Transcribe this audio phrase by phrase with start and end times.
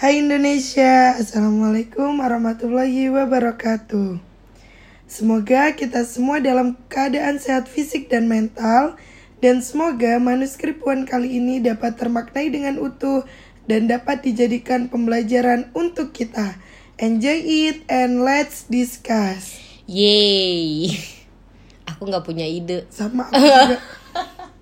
[0.00, 4.16] Hai Indonesia, Assalamualaikum warahmatullahi wabarakatuh
[5.04, 8.96] Semoga kita semua dalam keadaan sehat fisik dan mental
[9.44, 13.28] Dan semoga manuskrip Puan kali ini dapat termaknai dengan utuh
[13.68, 16.56] Dan dapat dijadikan pembelajaran untuk kita
[16.96, 20.96] Enjoy it and let's discuss Yeay.
[21.92, 22.88] Aku nggak punya ide.
[22.88, 23.78] Sama aku juga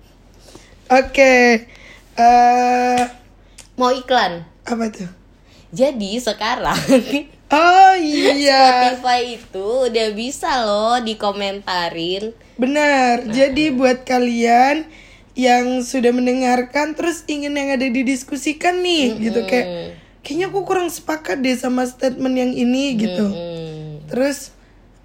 [0.99, 1.63] Oke
[2.19, 3.03] eh,
[3.79, 4.43] Mau iklan.
[4.67, 5.18] Apa tuh?
[5.69, 6.75] Jadi sekarang
[7.49, 12.29] Oh iya Spotify itu udah bisa loh dikomentarin.
[12.61, 13.25] Benar.
[13.25, 14.85] Jadi buat kalian
[15.33, 21.41] yang sudah mendengarkan terus ingin yang ada didiskusikan nih gitu kayak kayaknya aku kurang sepakat
[21.41, 23.25] deh sama statement yang ini gitu.
[23.25, 24.05] Hmm.
[24.13, 24.53] Terus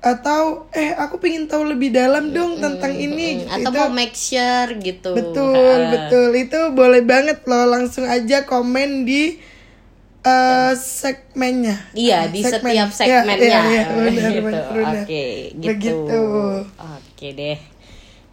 [0.05, 3.49] atau eh aku pengen tahu lebih dalam dong tentang ini gitu.
[3.49, 5.16] Atau Itu- mau make sure gitu.
[5.16, 5.88] betul Ha.
[5.96, 9.41] betul itu boleh banget loh langsung aja komen di
[10.24, 11.77] eh, segmennya.
[11.92, 12.73] Iya di Segmen.
[12.73, 13.38] setiap segmennya.
[13.38, 14.40] Iya, iya, benar, gitu.
[14.43, 14.95] benar, benar.
[14.99, 15.68] Oke, gitu.
[15.68, 16.23] Begitu.
[16.74, 17.59] Oke deh.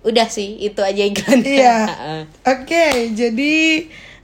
[0.01, 1.45] Udah sih itu aja iklannya.
[1.45, 1.77] Iya.
[2.53, 3.55] Oke, jadi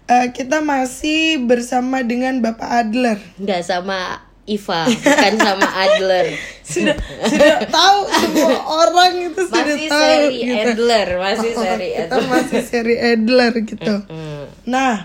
[0.08, 3.20] eh, kita masih bersama dengan Bapak Adler.
[3.36, 6.32] Nggak sama Iva, bukan sama Adler.
[6.64, 10.68] Sudah sudah tahu semua orang itu sudah Masih tahu seri gitu.
[10.68, 12.28] Adler, masih Oh, seri kita Adler.
[12.28, 13.96] masih seri Adler gitu.
[14.04, 14.44] Hmm.
[14.64, 14.96] Nah,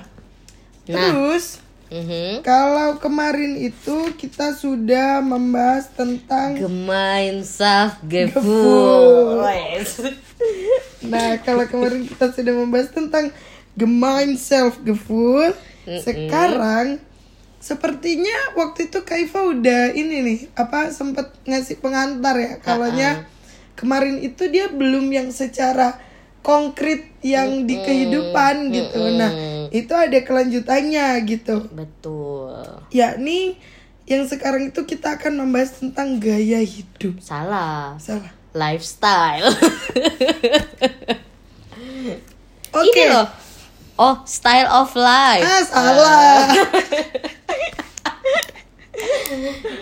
[0.87, 0.99] Nah.
[1.11, 1.63] terus
[1.93, 2.41] Mhm.
[2.41, 9.45] kalau kemarin itu kita sudah membahas tentang Gemeinschaft Gefühl.
[9.45, 10.17] Gefühl.
[11.05, 13.29] Nah, kalau kemarin kita sudah membahas tentang
[13.77, 15.53] Gemeinschaftsgefühl,
[16.01, 16.97] sekarang
[17.61, 22.53] sepertinya waktu itu Kaifa udah ini nih, apa sempat ngasih pengantar ya.
[22.59, 23.29] Kalaunya
[23.77, 26.01] kemarin itu dia belum yang secara
[26.43, 29.01] konkret yang di kehidupan gitu.
[29.15, 29.31] Nah,
[29.71, 31.71] itu ada kelanjutannya gitu.
[31.71, 32.83] Betul.
[32.91, 33.57] Yakni
[34.05, 37.23] yang sekarang itu kita akan membahas tentang gaya hidup.
[37.23, 37.97] Salah.
[38.03, 38.35] Salah.
[38.53, 39.49] Lifestyle.
[42.77, 42.93] Oke.
[42.93, 43.29] Ini loh.
[43.97, 45.47] Oh, style of life.
[45.47, 46.51] Ah, salah.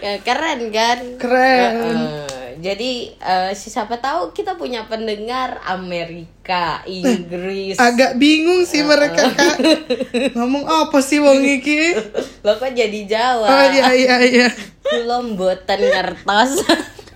[0.00, 0.98] Ya, keren kan?
[1.20, 1.72] Keren.
[1.76, 2.28] Heeh.
[2.60, 7.80] jadi eh, siapa tahu kita punya pendengar Amerika, Inggris.
[7.80, 9.56] Agak bingung sih mereka kak
[10.36, 11.96] Ngomong apa sih wong iki
[12.44, 13.48] Lo kok jadi Jawa?
[13.48, 14.48] Oh iya iya iya
[14.90, 16.66] belum boten ngertos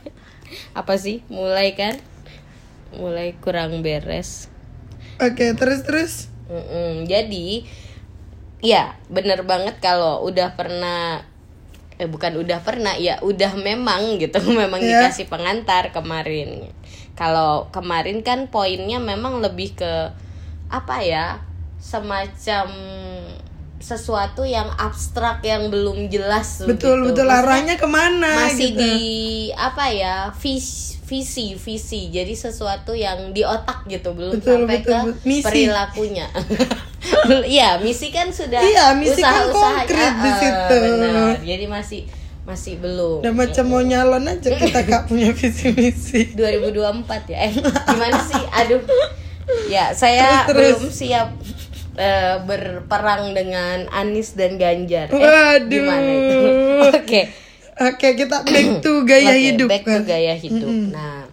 [0.78, 1.98] apa sih mulai kan
[2.94, 4.46] mulai kurang beres
[5.18, 6.12] Oke terus terus
[6.46, 7.10] Mm-mm.
[7.10, 7.66] jadi
[8.62, 11.26] ya bener banget kalau udah pernah
[11.94, 15.06] eh bukan udah pernah ya udah memang gitu memang Ya.
[15.06, 16.68] dikasih pengantar kemarin
[17.14, 20.10] kalau kemarin kan poinnya memang lebih ke
[20.66, 21.38] apa ya
[21.78, 22.66] semacam
[23.84, 27.12] sesuatu yang abstrak yang belum jelas Betul begitu.
[27.12, 28.80] betul Maksudnya- arahnya ke mana masih gitu.
[28.80, 28.96] di
[29.52, 34.88] apa ya vis, visi visi jadi sesuatu yang di otak gitu belum Betul, sampai betul,
[34.88, 35.28] ke betul.
[35.28, 35.44] Misi.
[35.44, 36.26] perilakunya
[37.46, 40.76] iya misi kan sudah Iya, misi kan usaha-usaha- konkret di Ah, ah, situ.
[40.80, 41.34] benar.
[41.44, 42.00] jadi masih
[42.42, 47.52] masih belum Udah macam mau nyalon aja kita kak punya visi misi 2024 ya eh
[47.84, 48.80] gimana sih aduh
[49.66, 50.76] ya saya Terus, terus.
[50.78, 51.28] belum siap
[51.98, 55.68] eh, berperang dengan Anies dan Ganjar eh, Waduh.
[55.70, 56.38] gimana itu
[57.00, 57.22] oke
[57.74, 60.94] Oke kita back to gaya Oke, hidup back to gaya hidup.
[60.94, 61.26] Nah,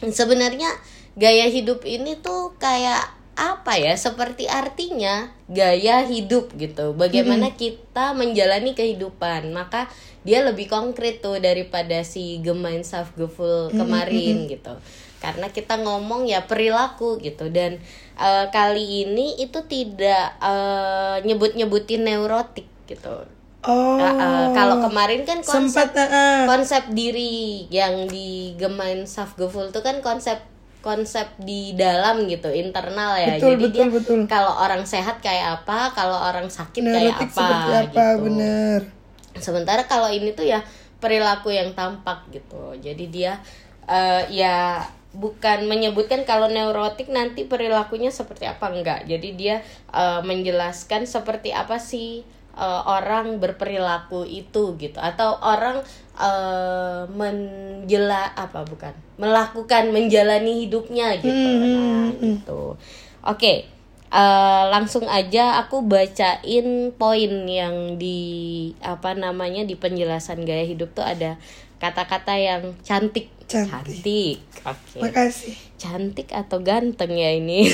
[0.00, 0.72] sebenarnya
[1.20, 3.92] gaya hidup ini tuh kayak apa ya?
[3.92, 6.96] Seperti artinya gaya hidup gitu.
[6.96, 9.52] Bagaimana kita menjalani kehidupan.
[9.52, 9.92] Maka
[10.24, 14.80] dia lebih konkret tuh daripada si Gemeinschaftgefühl kemarin gitu.
[15.20, 17.84] Karena kita ngomong ya perilaku gitu dan
[18.18, 23.26] eh, kali ini itu tidak eh, nyebut-nyebutin neurotik gitu.
[23.64, 26.40] Oh Uh, uh, kalau kemarin kan konsep sempat uh, uh.
[26.44, 30.36] konsep diri yang di Gemeinschaftgefühl itu kan konsep
[30.84, 34.20] konsep di dalam gitu internal ya Betul, jadi betul, dia betul.
[34.28, 38.80] kalau orang sehat kayak apa kalau orang sakit kayak neurotik apa, seperti apa gitu bener
[39.40, 40.60] sementara kalau ini tuh ya
[41.00, 43.32] perilaku yang tampak gitu jadi dia
[43.88, 44.84] eh, ya
[45.14, 49.06] bukan menyebutkan kalau neurotik nanti perilakunya seperti apa enggak.
[49.06, 49.62] Jadi dia
[49.94, 52.26] eh, menjelaskan seperti apa sih
[52.58, 54.98] eh, orang berperilaku itu gitu.
[54.98, 55.80] Atau orang
[56.18, 61.48] eh, menjela apa bukan melakukan menjalani hidupnya gitu.
[61.62, 62.62] Nah gitu.
[63.24, 63.70] Oke
[64.14, 68.22] eh, langsung aja aku bacain poin yang di
[68.78, 71.34] apa namanya di penjelasan gaya hidup tuh ada
[71.84, 73.28] kata-kata yang cantik.
[73.44, 74.40] Cantik.
[74.64, 75.04] oke.
[75.04, 75.52] Makasih.
[75.76, 77.68] cantik atau ganteng ya ini?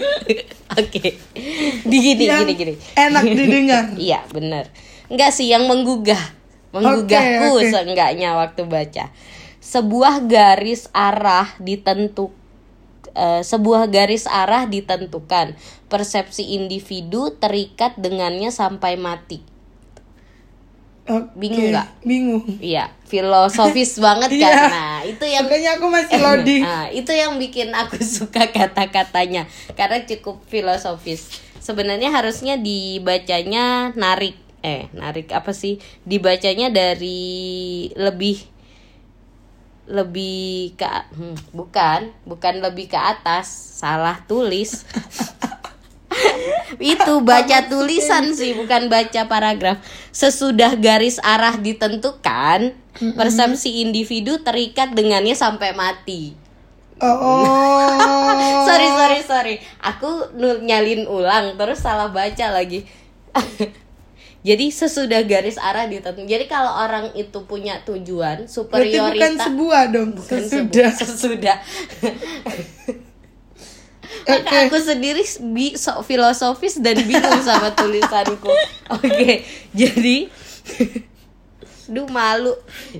[0.80, 1.16] Oke.
[1.88, 2.74] Di gini Yang gini gini.
[2.92, 3.84] Enak didengar.
[3.96, 4.68] iya bener
[5.08, 6.20] enggak sih yang menggugah.
[6.74, 7.72] Menggugahku Oke, oke.
[7.72, 9.08] seenggaknya waktu baca.
[9.64, 12.28] Sebuah garis arah ditentu
[13.16, 15.56] eh, sebuah garis arah ditentukan.
[15.88, 19.55] Persepsi individu terikat dengannya sampai mati
[21.06, 21.38] Oke.
[21.38, 21.88] Bingung nggak?
[22.02, 22.44] Bingung.
[22.58, 24.66] iya filosofis banget kan Iya.
[24.66, 26.62] nah itu yang Makanya aku masih loading.
[26.66, 29.46] Nah, itu yang bikin aku suka kata-katanya
[29.78, 31.30] karena cukup filosofis.
[31.62, 35.78] Sebenarnya harusnya dibacanya narik eh narik apa sih?
[36.02, 38.42] Dibacanya dari lebih
[39.86, 43.46] lebih ke hmm, bukan, bukan lebih ke atas,
[43.78, 44.82] salah tulis.
[46.76, 49.78] Itu baca tulisan sih bukan baca paragraf
[50.10, 52.74] sesudah garis arah ditentukan
[53.14, 56.34] persepsi individu terikat dengannya sampai mati
[56.96, 57.12] Oh.
[57.12, 58.64] oh.
[58.66, 59.54] sorry sorry sorry
[59.84, 60.32] aku
[60.64, 62.88] nyalin ulang terus salah baca lagi
[64.48, 69.82] jadi sesudah garis arah ditentukan jadi kalau orang itu punya tujuan Berarti superioritas bukan sebuah
[69.92, 70.08] dong.
[70.16, 70.88] Bukan Sesudah.
[70.96, 71.56] sebu- sesudah
[74.24, 75.20] Maka aku sendiri
[75.52, 78.48] bi sok filosofis dan bingung sama tulisanku.
[78.96, 79.44] Oke,
[79.76, 80.30] jadi
[81.86, 82.54] Duh malu.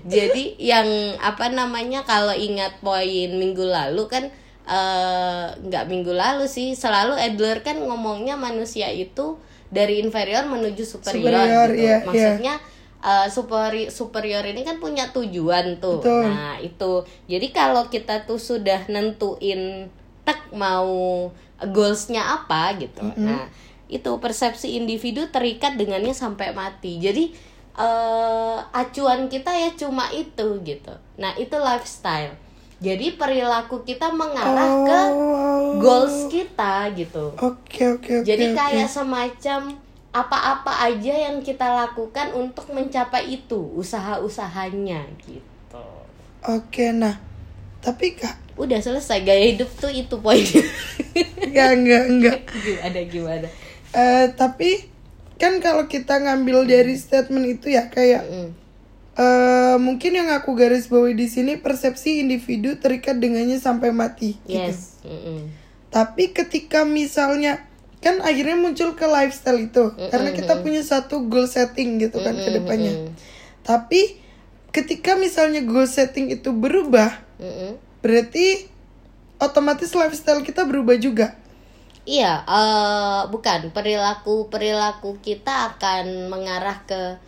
[0.06, 0.86] Jadi yang
[1.18, 4.30] apa namanya kalau ingat poin minggu lalu kan
[4.66, 11.34] eh, nggak minggu lalu sih selalu Adler kan ngomongnya manusia itu dari inferior menuju superior,
[11.34, 11.82] Superior, gitu.
[11.82, 12.06] iya, iya.
[12.06, 12.54] Maksudnya
[13.02, 15.98] eh, superi superior ini kan punya tujuan tuh.
[15.98, 16.22] Betul.
[16.30, 16.92] Nah, itu.
[17.26, 19.90] Jadi kalau kita tuh sudah nentuin
[20.26, 21.31] tek mau
[21.62, 23.06] goalsnya apa gitu.
[23.17, 23.46] Nah,
[23.87, 26.99] itu persepsi individu terikat dengannya sampai mati.
[26.99, 27.31] Jadi
[27.76, 30.93] eh acuan kita ya cuma itu gitu.
[31.17, 32.34] Nah, itu lifestyle.
[32.76, 35.81] Jadi perilaku kita mengarah ke Oh.
[35.81, 37.32] goals kita gitu.
[37.40, 38.26] Oke oke oke.
[38.28, 38.56] Jadi oke.
[38.56, 39.81] kayak semacam
[40.12, 45.84] apa-apa aja yang kita lakukan untuk mencapai itu, usaha-usahanya gitu.
[46.44, 47.17] Oke nah.
[47.81, 50.64] Tapi kak, Udah selesai gaya hidup tuh itu poinnya.
[51.44, 52.38] enggak enggak enggak.
[52.52, 53.48] gimana gimana?
[53.92, 54.88] Eh tapi
[55.36, 58.48] kan kalau kita ngambil dari statement itu ya kayak Mm.
[59.16, 64.36] eh mungkin yang aku garis bawahi di sini persepsi individu terikat dengannya sampai mati.
[64.44, 64.60] gitu.
[64.72, 65.00] Yes.
[65.04, 65.52] Mm-mm.
[65.88, 67.64] Tapi ketika misalnya
[68.04, 72.50] kan akhirnya muncul ke lifestyle itu karena kita punya satu goal setting gitu kan ke
[72.52, 72.92] depannya.
[72.92, 73.12] Mm-mm.
[73.64, 74.20] Tapi
[74.68, 77.80] ketika misalnya goal setting itu berubah, Mm-mm.
[78.04, 78.69] Berarti
[79.40, 81.37] otomatis lifestyle kita berubah juga.
[82.06, 87.19] Iya, eh bukan perilaku perilaku kita akan mengarah ke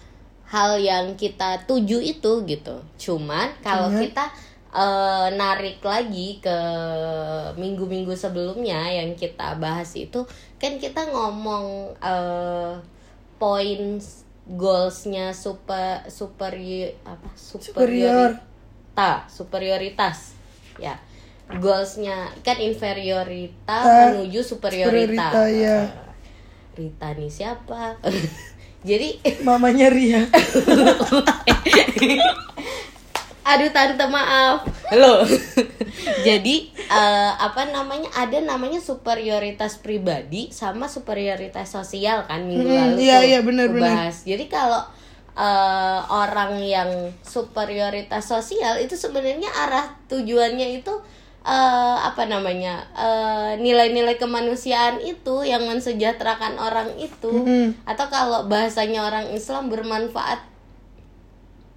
[0.46, 2.76] hal yang kita tuju itu gitu.
[2.96, 4.00] Cuman kalau Cuman?
[4.06, 4.24] kita
[4.70, 6.58] eh, narik lagi ke
[7.58, 10.22] minggu-minggu sebelumnya yang kita bahas itu,
[10.62, 12.72] kan kita ngomong eh,
[13.36, 13.98] poin
[14.48, 18.32] goalsnya super superi apa Superior.
[18.40, 20.37] superiorita superioritas
[20.78, 20.94] ya
[21.50, 25.78] goalsnya kan inferioritas Ta- menuju superioritas superiorita, ya.
[26.74, 27.96] Rita nih siapa
[28.88, 30.22] jadi Mamanya Ria.
[33.42, 34.60] aduh tante maaf
[34.92, 35.24] halo
[36.26, 43.08] jadi eh, apa namanya ada namanya superioritas pribadi sama superioritas sosial kan minggu Hmm, lalu
[43.08, 43.72] iya, iya, benar.
[43.72, 44.20] bahas.
[44.22, 44.84] jadi kalau
[45.38, 46.90] eh, orang yang
[47.22, 50.90] superioritas sosial itu sebenarnya arah tujuannya itu
[51.40, 57.70] eh, apa namanya eh, nilai-nilai kemanusiaan itu yang mensejahterakan orang itu Hmm.
[57.86, 60.42] atau kalau bahasanya orang Islam bermanfaat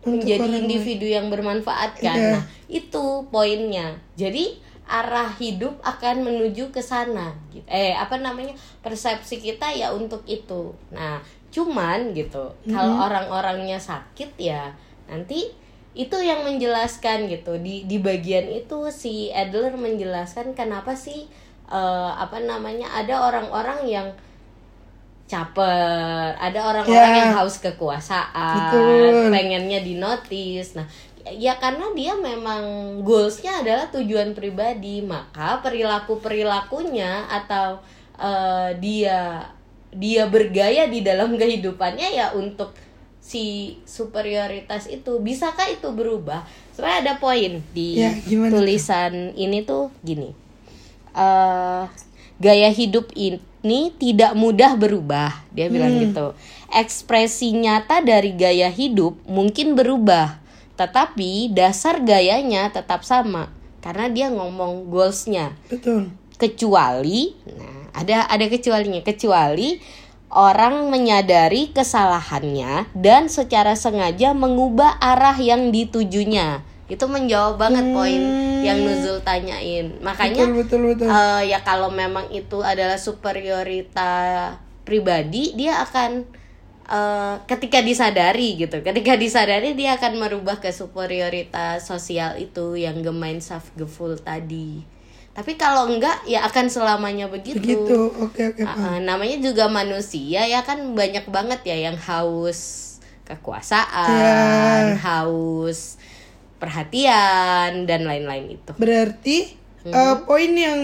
[0.01, 0.65] Untuk menjadi lain.
[0.65, 2.18] individu yang bermanfaat kan.
[2.18, 2.34] Iya.
[2.34, 3.94] Nah, itu poinnya.
[4.18, 4.58] Jadi
[4.89, 7.38] arah hidup akan menuju ke sana.
[7.70, 8.58] Eh, apa namanya?
[8.82, 10.74] Persepsi kita ya untuk itu.
[10.89, 12.48] Nah, cuman gitu.
[12.65, 14.72] Kalau orang-orangnya sakit ya
[15.12, 15.51] nanti
[15.91, 17.60] itu yang menjelaskan gitu.
[17.60, 21.27] Di di bagian itu si Adler menjelaskan kenapa sih
[21.67, 22.88] eh, apa namanya?
[22.96, 24.08] ada orang-orang yang
[25.27, 27.20] caper, ada orang-orang Ya.
[27.24, 29.31] yang haus kekuasaan, Betul.
[29.31, 30.75] pengennya dinotis.
[30.75, 30.84] Nah,
[31.24, 32.63] ya karena dia memang
[33.00, 37.79] goalsnya adalah tujuan pribadi, maka perilaku perilakunya atau
[38.20, 39.39] eh, dia
[39.91, 42.71] dia bergaya di dalam kehidupannya ya untuk
[43.21, 45.21] si superioritas itu.
[45.21, 46.43] Bisakah itu berubah?
[46.74, 50.33] Sebenarnya ada poin di Ya, tulisan ini tuh gini.
[51.13, 51.83] Eh
[52.41, 55.45] gaya hidup ini tidak mudah berubah.
[55.53, 56.01] Dia bilang Hmm.
[56.10, 56.25] gitu.
[56.74, 60.41] Ekspresi nyata dari gaya hidup mungkin berubah
[60.79, 63.53] tetapi dasar gayanya tetap sama
[63.86, 65.53] karena dia ngomong goalsnya.
[65.69, 66.10] Betul.
[66.41, 69.03] Kecuali nah ada ada kecualinya.
[69.03, 69.79] Kecuali
[70.31, 76.63] orang menyadari kesalahannya dan secara sengaja mengubah arah yang ditujunya.
[76.91, 78.19] Itu menjawab banget poin
[78.63, 79.95] yang Nuzul tanyain.
[80.03, 81.07] Makanya betul betul betul.
[81.07, 84.12] eh, ya kalau memang itu adalah superiorita
[84.83, 86.27] pribadi dia akan
[86.91, 88.83] eh, ketika disadari gitu.
[88.83, 93.39] Ketika disadari dia akan merubah ke superioritas sosial itu yang gemain
[93.79, 95.00] gefull tadi
[95.32, 100.44] tapi kalau enggak ya akan selamanya begitu, begitu oke oke Ah, ah, namanya juga manusia
[100.44, 102.92] ya kan banyak banget ya yang haus
[103.24, 105.00] kekuasaan Ya.
[105.00, 105.96] haus
[106.60, 109.92] perhatian dan lain-lain itu berarti Mhm.
[109.92, 110.80] eh, poin yang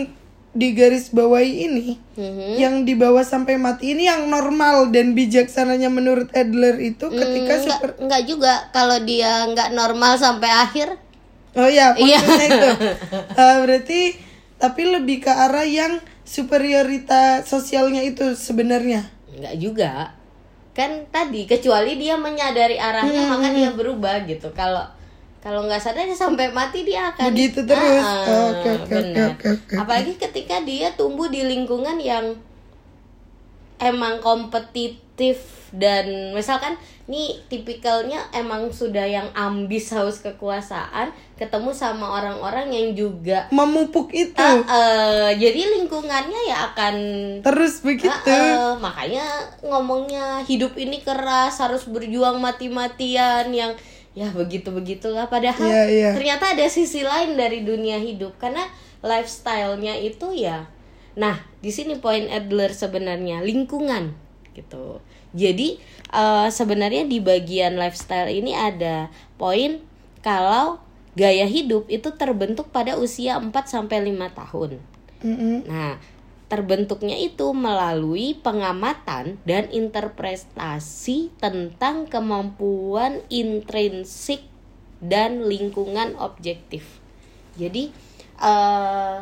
[0.51, 1.87] di garis bawahi ini
[2.17, 2.49] Mhm.
[2.57, 7.89] yang dibawa sampai mati ini yang normal dan bijaksananya menurut Adler itu ketika Hmm, super
[7.93, 10.97] enggak, enggak juga kalau dia enggak normal sampai akhir
[11.53, 12.17] oh ya Iya.
[12.17, 12.69] maksudnya itu
[13.37, 14.01] Eh, berarti
[14.57, 19.91] tapi lebih ke arah yang superioritas sosialnya itu sebenarnya enggak juga
[20.73, 24.85] kan tadi kecuali dia menyadari arahnya Hmm, maka dia berubah gitu kalau
[25.41, 28.03] kalau nggak sadar sampai mati dia akan Begitu terus.
[28.03, 29.31] Ah, Oh, benar.
[29.37, 29.75] oke, oke, oke.
[29.79, 32.35] apalagi ketika dia tumbuh di lingkungan yang
[33.79, 34.99] emang kompetitif
[35.73, 43.47] dan misalkan nih tipikalnya emang sudah yang ambis haus kekuasaan ketemu sama orang-orang yang juga
[43.51, 44.37] memupuk itu.
[44.39, 46.95] Ah, eh, jadi lingkungannya ya akan
[47.43, 48.09] terus begitu.
[48.31, 49.25] Ah, eh, makanya
[49.61, 53.75] ngomongnya hidup ini keras harus berjuang mati-matian yang
[54.17, 56.09] ya begitu begitulah padahal Iya, iya.
[56.17, 58.65] ternyata ada sisi lain dari dunia hidup karena
[59.05, 60.65] lifestyle-nya itu ya.
[61.13, 64.26] Nah di sini poin Adler sebenarnya lingkungan
[64.57, 64.97] gitu
[65.37, 65.77] jadi
[66.09, 69.77] eh, sebenarnya di bagian lifestyle ini ada poin
[70.25, 70.81] kalau
[71.13, 74.71] gaya hidup itu terbentuk pada usia 4 sampai 5 tahun
[75.17, 75.65] Mm-mm.
[75.65, 75.97] Nah,
[76.47, 84.45] terbentuknya itu melalui pengamatan dan interpretasi tentang kemampuan intrinsik
[85.01, 87.01] dan lingkungan objektif.
[87.57, 87.89] Jadi,
[88.37, 89.17] eh,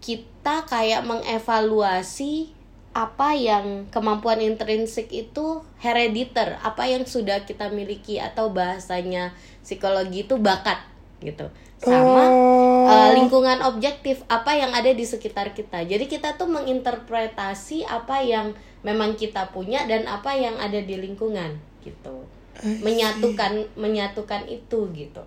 [0.00, 2.52] kita kayak mengevaluasi
[2.94, 9.34] apa yang kemampuan intrinsik itu herediter, apa yang sudah kita miliki atau bahasanya
[9.66, 10.78] psikologi itu bakat
[11.18, 11.50] gitu.
[11.82, 12.86] Sama Oh.
[12.86, 15.82] uh, lingkungan objektif apa yang ada di sekitar kita.
[15.84, 18.54] Jadi kita tuh menginterpretasi apa yang
[18.86, 22.24] memang kita punya dan apa yang ada di lingkungan gitu.
[22.62, 25.24] Menyatukan menyatukan itu gitu.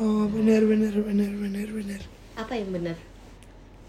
[0.00, 2.00] oh benar benar benar benar benar
[2.32, 2.96] Apa yang benar?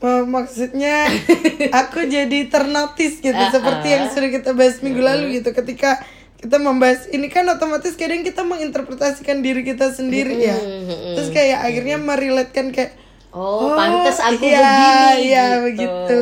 [0.03, 1.07] Maksudnya?
[1.87, 3.93] Aku jadi ternotis gitu Ah, seperti ah.
[3.95, 5.55] yang sudah kita bahas minggu lalu gitu.
[5.55, 6.03] Ketika
[6.35, 10.59] kita membahas ini kan otomatis kadang kita menginterpretasikan diri kita sendiri ya.
[11.15, 12.99] Terus kayak akhirnya meriletkan kayak
[13.33, 15.25] Oh, Oh, pantes aku iya, begini.
[15.25, 15.65] iya, gitu.
[15.65, 16.21] begitu.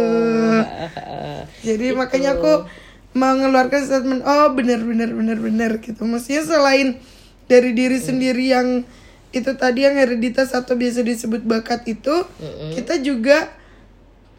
[1.68, 2.64] jadi makanya aku
[3.12, 6.08] mengeluarkan statement oh benar benar benar benar gitu.
[6.08, 6.88] Maksudnya selain
[7.52, 8.88] dari diri sendiri yang
[9.36, 12.16] itu tadi yang hereditas atau biasa disebut bakat itu
[12.80, 13.52] kita juga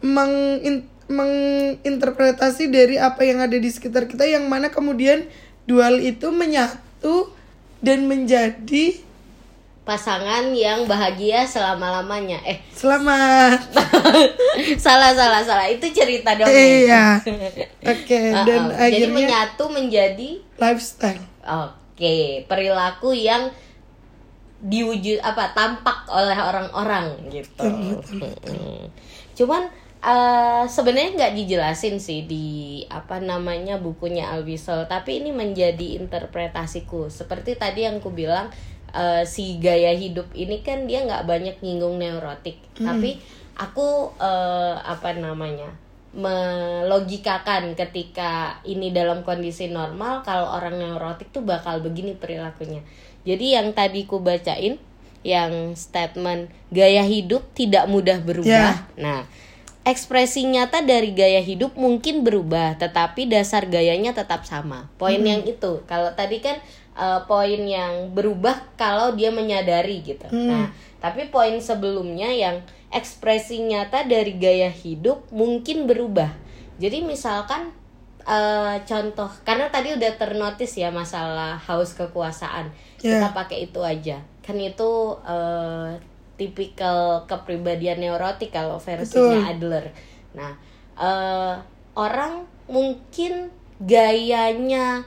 [0.03, 5.23] mengin- menginterpretasi dari apa yang ada di sekitar kita yang mana kemudian
[5.63, 7.31] dual itu menyatu
[7.79, 8.99] dan menjadi
[9.83, 12.39] Pasangan yang bahagia selama-lamanya.
[12.47, 13.67] Eh, selamat
[14.87, 15.67] salah salah salah.
[15.67, 16.87] Itu cerita dongeng.
[16.87, 17.19] iya
[17.91, 18.79] oke dan Uh-uh.
[18.79, 23.51] Jadi akhirnya menyatu menjadi lifestyle Oke, perilaku yang
[24.63, 27.67] diwujud apa tampak oleh orang-orang gitu.
[29.35, 29.67] Cuman
[30.03, 32.47] eh, sebenarnya nggak dijelasin sih di
[32.91, 37.07] apa namanya bukunya Alwisel, tapi ini menjadi interpretasiku.
[37.07, 38.51] Seperti tadi yang ku bilang
[38.91, 43.23] eh, si gaya hidup ini kan dia nggak banyak nyinggung neurotik, tapi
[43.55, 45.71] aku eh, apa namanya
[46.13, 52.85] melogikakan ketika ini dalam kondisi normal kalau orang neurotik tuh bakal begini perilakunya.
[53.25, 54.77] Jadi yang tadi ku bacain
[55.23, 58.93] yang statement gaya hidup tidak mudah berubah.
[58.99, 59.25] Nah,
[59.83, 64.87] ekspresi nyata dari gaya hidup mungkin berubah, tetapi dasar gayanya tetap sama.
[64.95, 65.83] Poin yang itu.
[65.83, 66.55] Kalau tadi kan
[66.95, 70.27] eh, poin yang berubah kalau dia menyadari gitu.
[70.31, 70.71] Nah,
[71.03, 72.63] tapi poin sebelumnya yang
[72.95, 76.31] ekspresi nyata dari gaya hidup mungkin berubah.
[76.79, 77.75] Jadi misalkan
[78.23, 82.71] eh, contoh karena tadi udah ternotis ya masalah haus kekuasaan.
[83.03, 83.19] Ya.
[83.19, 84.23] Kita pakai itu aja.
[84.39, 85.99] Kan itu eh,
[86.35, 89.93] tipikal kepribadian neurotik kalau versinya Adler.
[90.33, 90.53] Nah,
[90.97, 91.53] eh,
[91.93, 93.51] orang mungkin
[93.83, 95.03] gayanya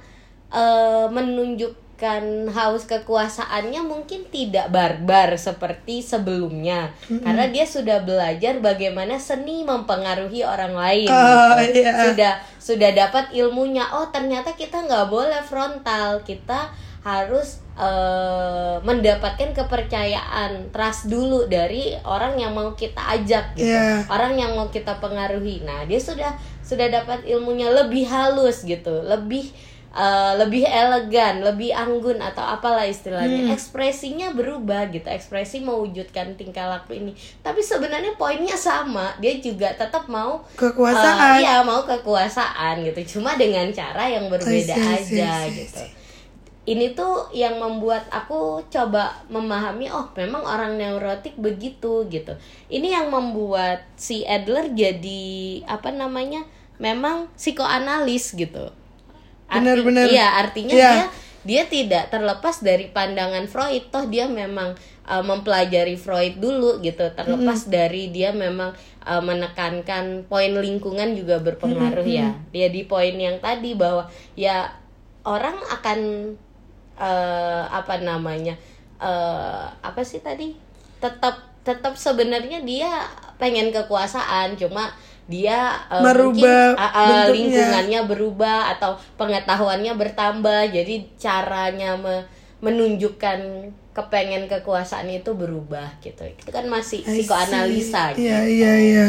[0.53, 9.17] eh, menunjuk mewujudkan haus kekuasaannya mungkin tidak barbar seperti sebelumnya karena dia sudah belajar bagaimana
[9.17, 11.81] seni mempengaruhi orang lain Oh, gitu.
[11.81, 11.97] iya.
[11.97, 16.69] sudah sudah dapat ilmunya oh ternyata kita nggak boleh frontal kita
[17.01, 23.69] harus eh, mendapatkan kepercayaan trust dulu dari orang yang mau kita ajak gitu.
[23.69, 24.09] Iya.
[24.09, 25.61] orang yang mau kita pengaruhi.
[25.63, 26.33] Nah dia sudah
[26.65, 29.53] sudah dapat ilmunya lebih halus gitu lebih
[29.93, 33.53] eh, lebih elegan lebih anggun atau apalah istilahnya.
[33.55, 37.13] Ekspresinya berubah gitu ekspresi mewujudkan tingkah laku ini.
[37.41, 41.41] Tapi sebenarnya poinnya sama dia juga tetap mau Kekuasaan.
[41.41, 43.21] eh, iya mau kekuasaan gitu.
[43.21, 45.81] Cuma dengan cara yang berbeda I see, I see, aja see, I gitu.
[45.85, 45.91] see.
[46.67, 52.35] Ini tuh yang membuat aku coba memahami oh memang orang neurotik begitu gitu.
[52.67, 55.23] Ini yang membuat si Adler jadi
[55.65, 56.43] apa namanya
[56.83, 58.75] memang psikoanalis gitu.
[59.47, 60.11] Arti- Benar-benar.
[60.11, 60.91] iya artinya Iya.
[60.91, 61.07] dia
[61.47, 63.87] dia tidak terlepas dari pandangan Freud.
[63.95, 64.75] Toh dia memang
[65.07, 67.07] uh, mempelajari Freud dulu gitu.
[67.15, 68.75] Terlepas dari dia memang
[69.07, 72.35] uh, menekankan poin lingkungan juga berpengaruh ya.
[72.51, 74.75] Dia di poin yang tadi bahwa ya
[75.23, 75.99] orang akan
[76.97, 78.55] eh, apa namanya
[79.01, 80.57] eh, apa sih tadi
[81.01, 81.37] tetap
[81.67, 83.05] tetap sebenarnya dia
[83.37, 84.89] pengen kekuasaan cuma
[85.27, 87.35] dia eh, Merubah mungkin, ah, bentuknya.
[87.35, 92.25] lingkungannya berubah atau pengetahuannya bertambah jadi caranya me-
[92.63, 93.39] menunjukkan
[93.93, 98.29] kepengen kekuasaan itu berubah gitu itu kan masih I psikoanalisa gitu.
[98.29, 99.07] Iya iya iya.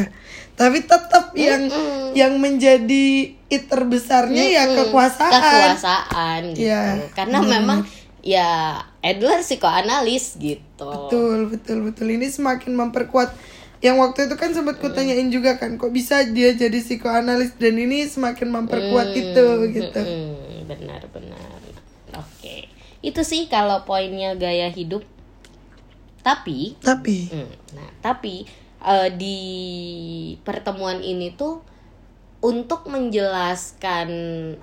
[0.57, 1.69] Tapi tetap yang
[2.17, 5.29] yang menjadi it terbesarnya ya kekuasaan.
[5.31, 6.65] kekuasaan gitu.
[6.65, 7.85] Iya, karena memang
[8.25, 10.89] ya Adler psikoanalis gitu.
[10.89, 12.07] Betul betul betul.
[12.09, 13.31] Ini semakin memperkuat.
[13.77, 17.53] Yang waktu itu kan sempat kutanyain juga kan, kok bisa dia jadi psikoanalis?
[17.61, 20.01] Dan ini semakin memperkuat Hmm, itu gitu.
[20.01, 21.61] mm-mm, benar benar.
[22.17, 22.65] Oke.
[23.05, 25.05] Itu sih kalau poinnya gaya hidup.
[26.25, 27.47] Tapi Tapi Hmm,
[27.77, 28.49] Nah, tapi
[28.87, 29.39] eh, di
[30.47, 31.59] pertemuan ini tuh
[32.39, 34.09] untuk menjelaskan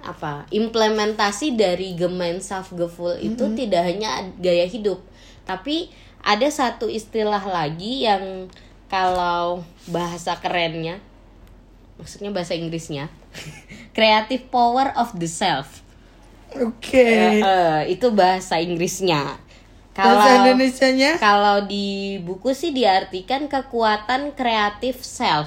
[0.01, 5.03] apa implementasi dari Gemeinschaftgefühl itu tidak hanya gaya hidup,
[5.45, 5.91] tapi
[6.25, 8.49] ada satu istilah lagi yang
[8.89, 11.03] kalau bahasa kerennya,
[11.99, 13.11] maksudnya bahasa Inggrisnya,
[13.97, 15.83] creative power of the self.
[16.55, 16.95] oke.
[16.95, 19.44] Eh, eh, itu bahasa Inggrisnya.
[19.95, 25.47] Bahasa Indonesianya kalau di buku sih diartikan kekuatan kreatif self.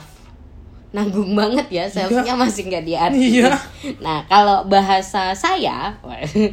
[0.95, 3.19] Nanggung banget ya, selfnya masih nggak diartikan.
[3.19, 3.51] Iya.
[3.99, 5.99] Nah, kalau bahasa saya,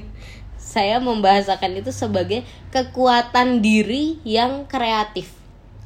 [0.74, 2.42] saya membahasakan itu sebagai
[2.74, 5.30] kekuatan diri yang kreatif.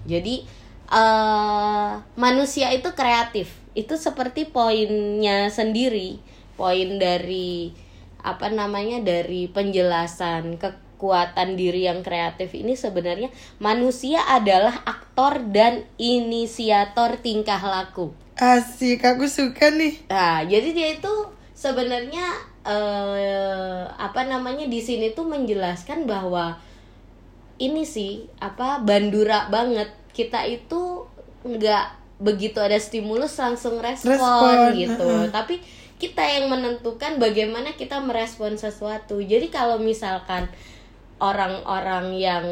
[0.08, 0.48] Jadi
[0.88, 3.52] eh manusia itu kreatif.
[3.76, 6.16] Itu seperti poinnya sendiri,
[6.56, 7.76] poin dari
[8.24, 10.56] apa namanya dari penjelasan
[10.98, 13.30] kekuatan diri yang kreatif ini sebenarnya
[13.62, 18.10] manusia adalah aktor dan inisiator tingkah laku.
[18.34, 20.02] asik, aku suka nih.
[20.10, 21.14] Nah, jadi dia itu
[21.54, 22.26] sebenarnya
[22.66, 26.58] eh apa namanya di sini tuh menjelaskan bahwa
[27.58, 31.06] ini sih apa bandura banget kita itu
[31.46, 31.86] nggak
[32.18, 35.30] begitu ada stimulus langsung respon, Respon, gitu heeh.
[35.30, 35.62] tapi
[35.98, 40.46] kita yang menentukan bagaimana kita merespon sesuatu jadi kalau misalkan
[41.18, 42.46] orang-orang yang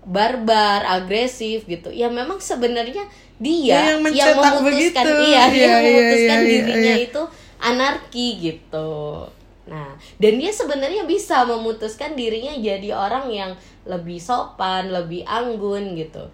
[0.00, 3.04] barbar agresif gitu ya memang sebenarnya
[3.36, 5.10] dia Dia yang mencetak memutuskan begitu.
[5.26, 7.06] iya dia Iya, iya, memutuskan iya, iya, dirinya iya.
[7.06, 7.22] itu
[7.58, 8.92] anarki gitu.
[9.64, 13.52] Nah, dan dia sebenarnya bisa memutuskan dirinya jadi orang yang
[13.84, 16.24] lebih sopan, lebih anggun gitu.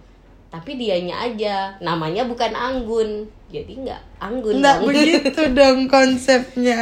[0.48, 3.26] Tapi dianya aja namanya bukan anggun.
[3.46, 4.86] Jadi nggak anggun Nggak dong.
[4.88, 6.80] begitu dong konsepnya.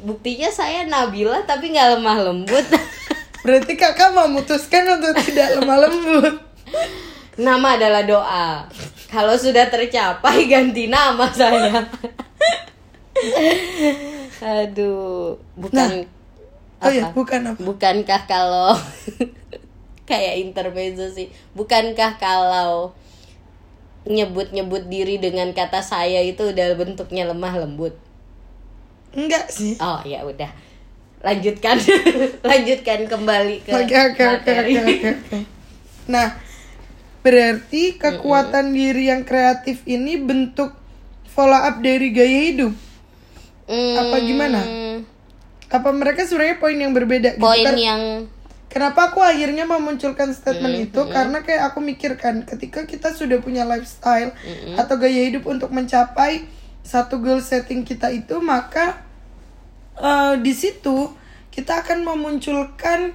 [0.00, 2.66] Buktinya saya Nabila tapi nggak lemah lembut.
[3.44, 6.34] Berarti kakak memutuskan untuk tidak lemah lembut.
[7.36, 8.64] nama adalah doa.
[9.12, 11.84] Kalau sudah tercapai ganti nama saya.
[14.40, 16.08] Aduh, bukan
[16.84, 17.58] Oh ya, bukan apa?
[17.64, 18.76] Bukankah kalau
[20.10, 21.32] kayak intermezzo sih?
[21.56, 22.92] Bukankah kalau
[24.04, 27.96] nyebut-nyebut diri dengan kata saya itu udah bentuknya lemah lembut?
[29.16, 29.80] Enggak sih.
[29.80, 30.52] Oh ya udah.
[31.24, 31.76] Lanjutkan.
[32.52, 35.10] Lanjutkan kembali ke Oke oke oke oke oke.
[36.12, 36.36] Nah,
[37.24, 40.76] berarti kekuatan diri yang kreatif ini bentuk
[41.32, 42.72] follow up dari gaya hidup.
[43.72, 44.60] Apa gimana?
[44.60, 44.96] Hmm,
[45.72, 47.74] Apa mereka sebenarnya poin yang berbeda gitu Poin kan?
[47.80, 48.02] yang
[48.68, 51.00] Kenapa aku akhirnya memunculkan statement itu?
[51.06, 54.34] Karena kayak aku mikirkan ketika kita sudah punya lifestyle
[54.74, 56.42] atau gaya hidup untuk mencapai
[56.82, 58.98] satu goal setting kita itu, maka
[59.98, 61.10] eh, di situ
[61.54, 63.14] kita akan memunculkan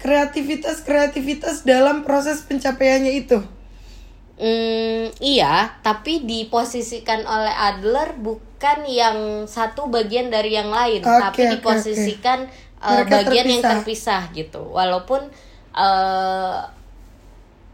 [0.00, 3.38] kreativitas-kreativitas dalam proses pencapaiannya itu.
[4.40, 11.42] Hmm, iya, tapi diposisikan oleh Adler bukan yang satu bagian dari yang lain, Oke, tapi
[11.52, 12.48] diposisikan
[12.80, 14.24] uh, Mereka bagian yang terpisah.
[14.24, 14.62] terpisah gitu.
[14.72, 15.28] Walaupun
[15.76, 16.64] uh,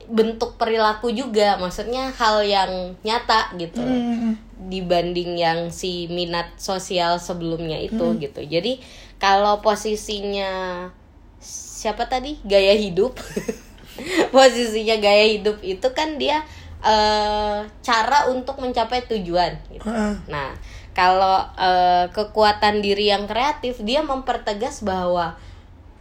[0.06, 3.82] bentuk perilaku juga, maksudnya hal yang nyata gitu.
[3.82, 4.38] Hmm.
[4.66, 8.42] dibanding yang si minat sosial sebelumnya itu gitu.
[8.42, 8.82] Jadi
[9.20, 10.88] kalau posisinya
[11.38, 13.14] siapa tadi gaya hidup,
[14.34, 16.42] posisinya gaya hidup itu kan dia
[16.82, 19.54] eh, cara untuk mencapai tujuan.
[19.70, 19.86] Gitu.
[19.86, 20.14] Heeh.
[20.26, 20.58] Nah
[20.96, 25.38] kalau eh, kekuatan diri yang kreatif dia mempertegas bahwa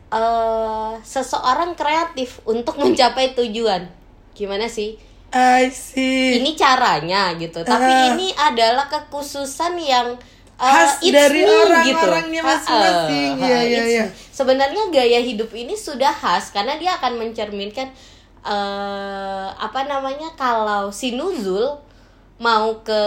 [0.10, 3.88] eh, seseorang kreatif untuk mencapai tujuan.
[4.36, 5.00] Gimana sih?
[5.36, 6.40] I see.
[6.40, 8.16] ini caranya gitu tapi Ah.
[8.16, 10.16] ini adalah kekhususan yang
[10.56, 12.48] uh, Khas it's dari me orang-orangnya gitu.
[12.48, 13.32] masing-masing.
[13.44, 14.06] Iya, it's iya.
[14.08, 14.16] me.
[14.32, 17.92] sebenarnya gaya hidup ini sudah khas karena dia akan mencerminkan
[18.46, 21.82] eh apa namanya kalau si Nuzul
[22.36, 23.04] mau ke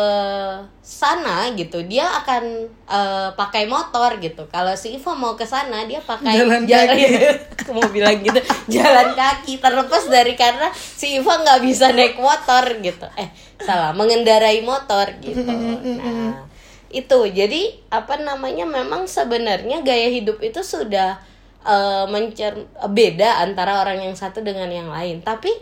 [0.81, 4.49] sana gitu dia akan eh, pakai motor gitu.
[4.49, 7.05] Kalau si Ivo mau ke sana dia pakai Jalan kaki.
[7.61, 8.41] aku mau bilang gitu
[8.73, 9.61] jalan kaki.
[9.61, 13.05] Terlepas dari karena si Iva nggak bisa naik motor gitu.
[13.21, 13.29] Eh
[13.61, 15.45] salah mengendarai motor gitu.
[16.01, 16.49] Nah
[16.89, 17.19] itu.
[17.29, 21.21] Jadi apa namanya memang sebenarnya gaya hidup itu sudah
[21.69, 25.21] eh, mencer beda antara orang yang satu dengan yang lain.
[25.21, 25.53] Tapi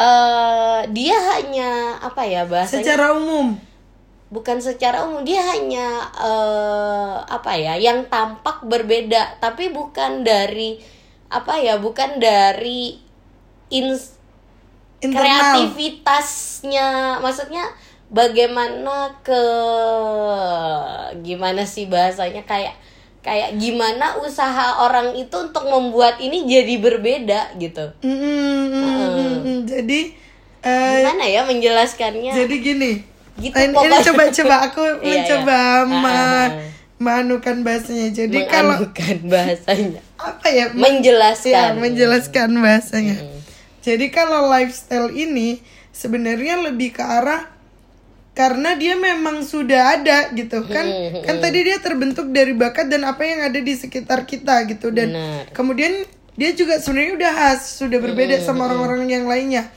[0.00, 3.52] eh dia hanya apa ya bahasanya Secara umum.
[4.32, 10.80] bukan secara umum dia hanya eh, apa ya yang tampak berbeda tapi bukan dari
[11.28, 12.96] apa ya bukan dari
[13.68, 14.16] ins
[15.00, 15.24] Internal.
[15.24, 17.64] kreativitasnya maksudnya
[18.12, 19.44] bagaimana ke
[21.22, 22.74] gimana sih bahasanya kayak
[23.20, 29.36] kayak gimana usaha orang itu untuk membuat ini jadi berbeda gitu Mm, mm, mm, mm,
[29.38, 29.58] mm.
[29.66, 30.00] Jadi
[30.60, 32.92] eh, gimana ya menjelaskannya jadi gini.
[33.36, 34.00] Gitu ini, ini pokoknya.
[34.04, 35.84] coba-coba aku Iya, mencoba iya.
[35.86, 36.68] ma- Ah, ah.
[36.96, 38.08] manukan bahasanya.
[38.10, 40.66] Jadi kalau menganukan bahasanya apa ya?
[40.70, 43.16] menjelaskan Ya, menjelaskan bahasanya.
[43.80, 47.48] Jadi kalau lifestyle ini sebenarnya lebih ke arah
[48.40, 50.88] karena dia memang sudah ada gitu kan.
[50.88, 54.88] Hmm, Kan tadi dia terbentuk dari bakat dan apa yang ada di sekitar kita gitu
[54.88, 55.52] dan Benar.
[55.52, 56.08] kemudian
[56.40, 59.68] dia juga sebenarnya udah khas, sudah berbeda sama orang-orang yang lainnya.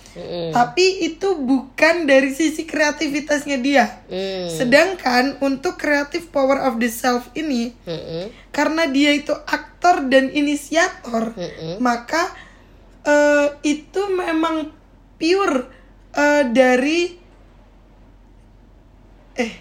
[0.55, 3.99] Tapi itu bukan dari sisi kreativitasnya dia.
[4.47, 7.75] Sedangkan untuk creative power of the self ini
[8.55, 11.35] karena dia itu aktor dan inisiator,
[11.83, 12.31] maka
[13.03, 14.71] eh, itu memang
[15.19, 15.67] pure
[16.15, 17.22] eh, dari
[19.35, 19.51] eh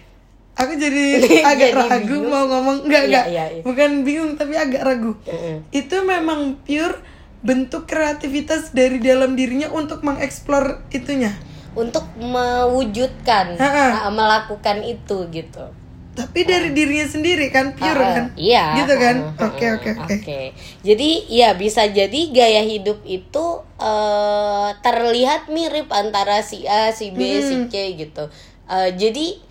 [0.53, 1.03] aku jadi
[1.51, 2.29] agak Jadi ragu bingung.
[2.29, 2.77] mau ngomong.
[2.85, 3.61] Enggak Iya, enggak iya, iya.
[3.61, 5.17] bukan bingung tapi agak ragu.
[5.23, 5.57] Mm-mm.
[5.71, 7.01] itu memang pure
[7.39, 11.33] bentuk kreativitas dari dalam dirinya untuk mengeksplor itunya.
[11.73, 14.07] Untuk mewujudkan Ha-ha.
[14.07, 15.65] uh, melakukan itu gitu.
[16.13, 18.25] Tapi dari dirinya sendiri kan pure Ah, kan?
[18.37, 18.77] iya.
[18.77, 19.15] Gitu kan?
[19.33, 20.13] Ah, oke ah, oke oke.
[20.13, 20.41] Oke.
[20.79, 27.17] Jadi ya bisa jadi gaya hidup itu eh, terlihat mirip antara si A si B
[27.39, 27.65] si Hmm.
[27.65, 28.29] C gitu.
[28.63, 29.41] Eh, jadi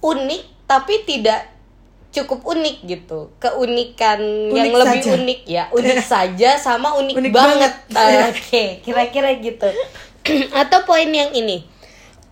[0.00, 1.52] unik tapi tidak
[2.10, 3.28] cukup unik gitu.
[3.36, 5.10] Keunikan yang Unik lebih saja.
[5.20, 8.24] unik ya unik saja sama unik, Unik banget, banget.
[8.24, 9.68] Ah, oke kira-kira gitu.
[10.64, 11.68] Atau poin yang ini.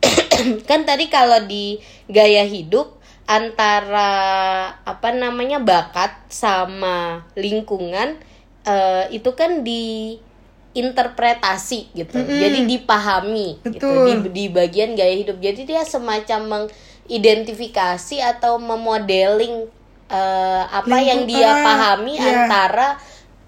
[0.69, 4.13] Kan tadi kalau di gaya hidup antara
[4.85, 8.21] apa namanya bakat sama lingkungan
[8.69, 10.21] eh, itu kan di
[10.77, 14.29] interpretasi gitu jadi dipahami gitu Betul.
[14.29, 15.41] di, di bagian gaya hidup.
[15.41, 16.69] Jadi dia semacam
[17.05, 19.69] mengidentifikasi atau memodeling
[20.09, 22.29] eh, apa yang dia Lingkungan, pahami iya.
[22.33, 22.89] antara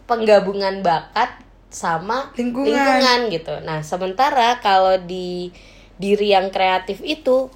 [0.07, 1.41] penggabungan bakat
[1.73, 2.73] sama Lingkungan.
[2.73, 3.55] lingkungan gitu.
[3.65, 5.51] Nah, sementara kalau di
[5.97, 7.49] diri yang kreatif itu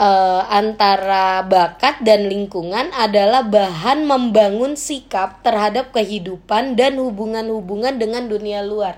[0.00, 8.64] eh, antara bakat dan lingkungan adalah bahan membangun sikap terhadap kehidupan dan hubungan-hubungan dengan dunia
[8.64, 8.96] luar.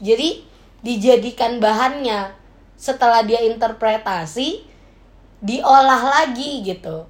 [0.00, 0.42] Jadi
[0.80, 2.34] dijadikan bahannya
[2.74, 4.73] setelah dia interpretasi
[5.38, 7.06] diolah lagi gitu.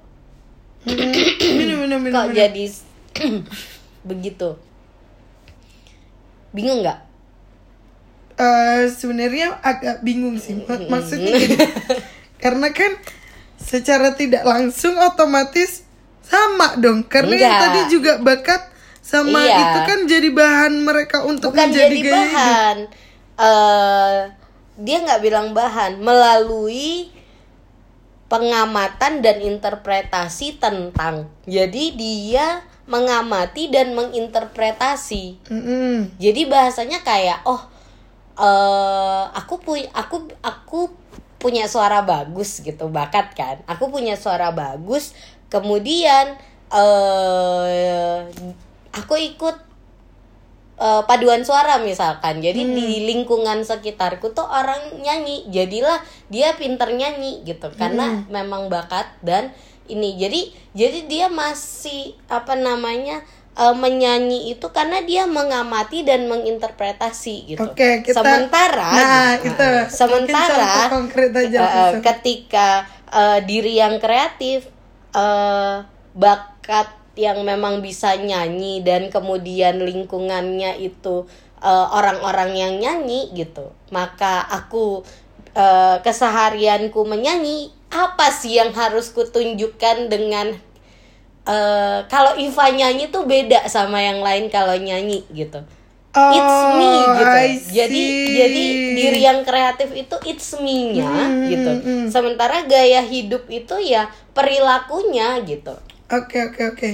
[0.85, 2.37] minum minum minum, Kok minum.
[2.37, 2.63] jadi
[4.09, 4.49] begitu?
[6.51, 6.99] Bingung nggak?
[8.35, 11.55] Eh, sebenarnya agak bingung sih Mak- maksudnya gini,
[12.43, 12.91] karena kan
[13.55, 15.87] secara tidak langsung otomatis
[16.19, 18.67] sama dong karena yang tadi juga bakat
[18.99, 19.55] sama Iya.
[19.55, 22.17] itu kan jadi bahan mereka untuk Bukan menjadi jadi gaya hidup.
[22.27, 22.77] bahan.
[23.35, 24.17] Eh,
[24.77, 27.07] dia nggak bilang bahan melalui
[28.25, 31.29] pengamatan dan interpretasi tentang.
[31.45, 36.13] Jadi dia mengamati dan menginterpretasi Mm-mm.
[36.21, 37.61] jadi bahasanya kayak oh
[38.35, 40.93] eh aku punya aku aku
[41.41, 45.17] punya suara bagus gitu bakat kan aku punya suara bagus
[45.49, 46.37] kemudian
[46.69, 48.17] eh
[48.93, 49.57] aku ikut
[50.75, 52.39] eh, paduan suara misalkan.
[52.39, 55.47] Jadi di lingkungan sekitarku tuh orang nyanyi.
[55.47, 57.71] Jadilah dia pinter nyanyi gitu.
[57.71, 59.51] Karena memang bakat dan
[59.85, 60.15] ini.
[60.15, 63.23] Jadi jadi dia masih apa namanya
[63.55, 67.63] eh, menyanyi itu karena dia mengamati dan menginterpretasi gitu.
[67.63, 69.47] Oke, kita- sementara Nah, gitu.
[69.47, 69.63] itu.
[69.63, 72.03] Ah, sementara konkret aja, langsung.
[72.03, 74.67] ketika eh, diri yang kreatif
[75.15, 75.75] eh,
[76.11, 81.27] bakat yang memang bisa nyanyi dan kemudian lingkungannya itu
[81.63, 85.03] eh, orang-orang yang nyanyi gitu maka aku
[85.55, 90.51] eh, keseharianku menyanyi apa sih yang harus kutunjukkan dengan
[91.47, 95.63] eh, kalau Iva nyanyi tuh beda sama yang lain kalau nyanyi gitu
[96.15, 97.39] it's me Oh, gitu.
[97.75, 98.03] Jadi
[98.39, 98.63] jadi
[98.95, 101.71] diri yang kreatif itu it's me-nya Hmm, gitu.
[101.83, 102.05] hmm.
[102.07, 105.75] Sementara gaya hidup itu ya perilakunya gitu.
[106.05, 106.89] Oke oke oke.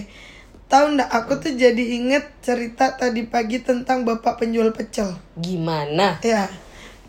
[0.66, 5.20] Tahu ndak aku tuh jadi inget cerita tadi pagi tentang bapak penjual pecel.
[5.36, 6.24] Gimana?
[6.24, 6.48] Ya.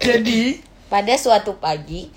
[0.03, 0.59] Jadi
[0.91, 2.11] Pada suatu pagi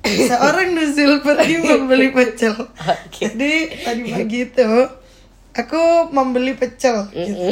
[0.32, 2.56] seorang nuzul pergi membeli pecel.
[2.56, 3.28] Oke.
[3.28, 4.68] Jadi tadi pagi itu
[5.52, 7.04] aku membeli pecel.
[7.12, 7.44] gitu.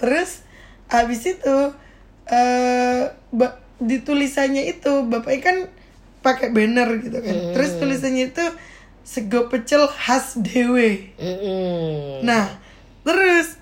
[0.00, 0.42] Terus
[0.88, 1.56] habis itu
[2.26, 5.56] eh ba- di tulisannya itu bapaknya kan
[6.22, 7.36] pakai banner gitu kan.
[7.52, 8.44] Terus tulisannya itu
[9.02, 11.10] sego pecel khas dewe.
[11.18, 12.22] Mm-mm.
[12.22, 12.46] Nah,
[13.02, 13.58] terus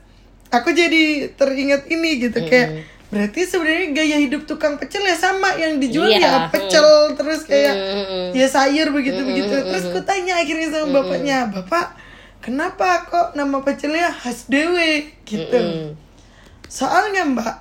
[0.53, 5.83] aku jadi teringat ini gitu kayak berarti sebenarnya gaya hidup tukang pecel ya sama yang
[5.83, 8.25] dijual Iya, ya pecel terus kayak Mm-mm.
[8.39, 9.51] ya sayur begitu begitu.
[9.51, 11.99] Terus ku tanya akhirnya sama bapaknya, "Bapak,
[12.39, 15.59] kenapa kok nama pecelnya khas dewe?" gitu.
[15.59, 15.99] Mm.
[16.71, 17.57] Soalnya, Mbak,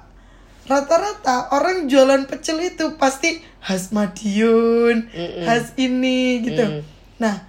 [0.70, 5.10] rata-rata orang jualan pecel itu pasti khas Madiun,
[5.50, 6.62] khas ini gitu.
[6.62, 6.82] Mm.
[7.18, 7.49] Nah,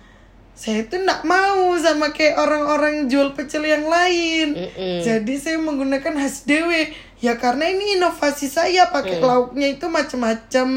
[0.61, 4.53] saya itu nggak mau sama kayak orang-orang jual pecel yang lain.
[4.53, 5.01] Mm-mm.
[5.01, 6.93] Jadi saya menggunakan khas dewe.
[7.25, 10.69] Ya karena ini inovasi saya pakai lauknya itu macam-macam.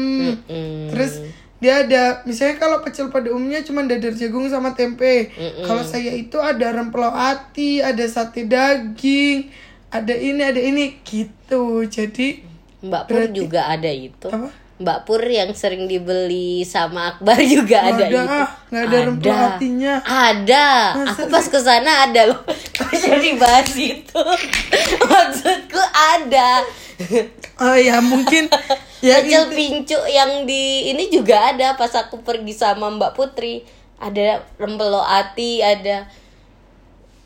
[0.48, 0.88] Mm.
[0.88, 1.20] Terus
[1.60, 5.28] dia ada misalnya kalau pecel pada umumnya cuma dadar jagung sama tempe.
[5.36, 5.68] Mm-mm.
[5.68, 9.52] Kalau saya itu ada rempelo ati, ada sate daging,
[9.92, 11.84] ada ini ada ini gitu.
[11.84, 12.40] Jadi
[12.80, 14.28] Mbak Pur Berarti- juga ada itu.
[14.32, 14.63] apa?
[14.74, 18.18] Mbak Pur yang sering dibeli sama Akbar juga Nggak ada, ada, itu.
[18.26, 18.48] ah.
[18.68, 19.94] Nggak ada rempelo hatinya.
[20.02, 20.66] Ada.
[20.98, 22.40] Masa Aku pas ke sana ada loh.
[22.76, 24.20] Kok jadi bahas itu?
[25.10, 26.66] Maksudku ada.
[27.54, 28.50] Oh ya mungkin
[28.98, 33.62] ya Pecel inti- pincu yang di ini juga ada pas aku pergi sama Mbak Putri.
[33.94, 36.02] Ada rempelo ati, ada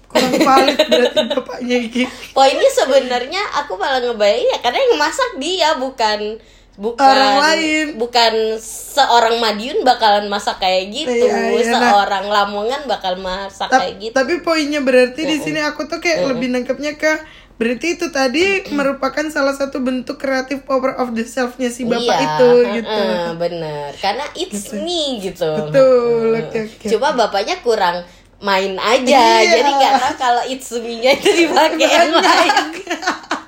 [0.05, 2.03] kurang valid berarti bapaknya iki.
[2.33, 6.37] Poinnya sebenarnya aku malah ngebayang ya karena yang masak dia bukan
[6.79, 7.87] bukan Orang lain.
[7.99, 11.27] bukan seorang Madiun bakalan masak kayak gitu.
[11.27, 11.81] Iya, iya, nah.
[11.83, 14.15] seorang Lamongan bakal masak Ta- kayak gitu.
[14.15, 17.19] Tapi poinnya berarti di sini aku tuh kayak lebih nangkepnya ke
[17.59, 22.19] berarti itu tadi merupakan salah satu bentuk kreatif power of the self-nya si bapak Iya,
[22.23, 22.87] itu gitu.
[22.87, 23.91] heeh, bener.
[23.99, 25.51] Karena it's me gitu.
[25.67, 26.87] Betul, oke oke.
[26.87, 28.07] Coba bapaknya kurang
[28.39, 29.43] main aja.
[29.43, 29.59] Iya.
[29.59, 32.55] jadi nggak tahu kalau it's me-nya itu dipakai lain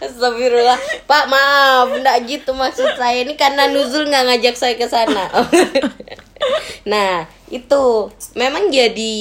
[0.00, 5.28] Astagfirullah Pak maaf Nggak gitu maksud saya Ini karena Nuzul nggak ngajak saya ke sana
[6.92, 7.84] Nah itu
[8.32, 9.16] Memang jadi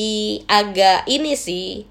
[0.48, 1.84] agak ini sih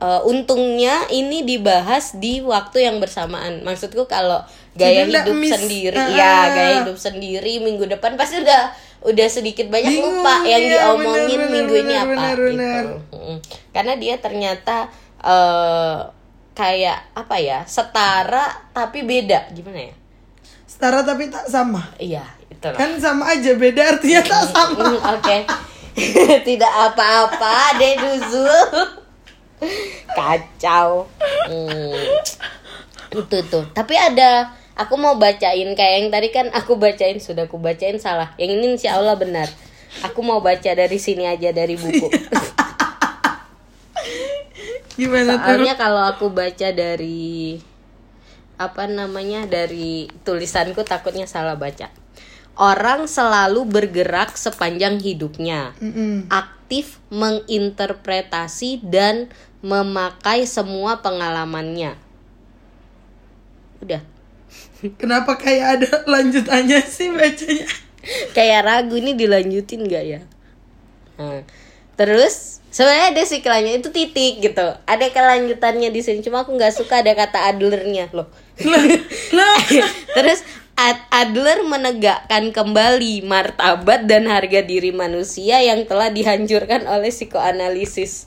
[0.00, 4.40] eh, Untungnya ini dibahas di waktu yang bersamaan Maksudku kalau
[4.72, 5.52] gaya Jadi hidup miss.
[5.52, 6.08] sendiri Ah.
[6.08, 10.72] Ya gaya hidup sendiri Minggu depan pasti udah Udah sedikit banyak Bingung, lupa Yang iya,
[10.80, 13.16] diomongin benar, minggu benar, ini benar, apa benar, gitu.
[13.16, 13.36] Mm-mm.
[13.72, 14.76] Karena dia ternyata
[15.20, 16.19] eh
[16.54, 19.94] kayak apa ya setara tapi beda gimana ya?
[20.66, 21.82] Setara tapi tak sama.
[21.98, 22.78] Iya itu lah.
[22.78, 24.84] Kan sama aja beda artinya tak sama.
[24.84, 25.38] Mm, Oke.
[26.48, 28.70] Tidak apa-apa deh Nuzul.
[30.12, 31.08] Kacau.
[31.48, 31.96] Hmm.
[33.10, 33.64] Itu tuh.
[33.72, 38.32] Tapi ada aku mau bacain kayak yang tadi kan aku bacain sudah aku bacain salah.
[38.36, 39.48] Yang ini insya Allah benar.
[40.06, 42.08] Aku mau baca dari sini aja dari buku.
[45.00, 45.56] Gimana tuh?
[45.56, 47.56] Soalnya kalau aku baca dari
[48.60, 51.88] apa namanya dari tulisanku takutnya salah baca.
[52.60, 56.28] Orang selalu bergerak sepanjang hidupnya, Mm-mm.
[56.28, 59.32] aktif menginterpretasi dan
[59.64, 61.96] memakai semua pengalamannya.
[63.80, 64.04] Udah,
[65.00, 67.68] Kenapa kayak ada lanjutannya sih bacanya?
[68.32, 70.20] kayak ragu ini dilanjutin gak ya?
[71.20, 71.44] Nah,
[72.00, 74.66] terus sebenarnya ada sih kelanjutannya itu titik gitu.
[74.86, 78.30] Ada kelanjutannya di sini cuma aku nggak suka ada kata Adlernya loh.
[80.16, 80.40] Terus
[80.80, 88.24] Ad- Adler menegakkan kembali martabat dan harga diri manusia yang telah dihancurkan oleh psikoanalisis.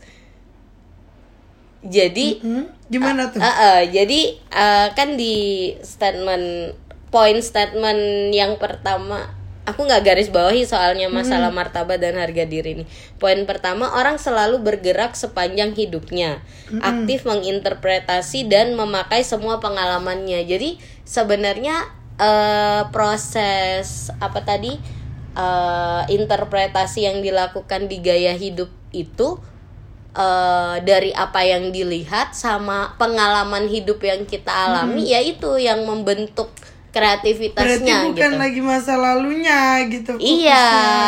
[1.84, 3.42] Jadi Hmm, gimana tuh?
[3.42, 6.78] Uh, uh, jadi uh, kan di statement
[7.10, 12.86] poin statement yang pertama aku nggak garis bawahi soalnya masalah martabat dan harga diri ini.
[13.16, 16.44] Poin pertama orang selalu bergerak sepanjang hidupnya,
[16.84, 20.44] aktif menginterpretasi dan memakai semua pengalamannya.
[20.44, 21.88] Jadi sebenarnya
[22.20, 24.76] uh, proses apa tadi
[25.40, 29.42] uh, interpretasi yang dilakukan di gaya hidup itu
[30.14, 36.54] eh, dari apa yang dilihat sama pengalaman hidup yang kita alami ya itu yang membentuk
[36.94, 38.38] berarti kreativitasnya bukan gitu.
[38.38, 40.66] lagi masa lalunya gitu Iya,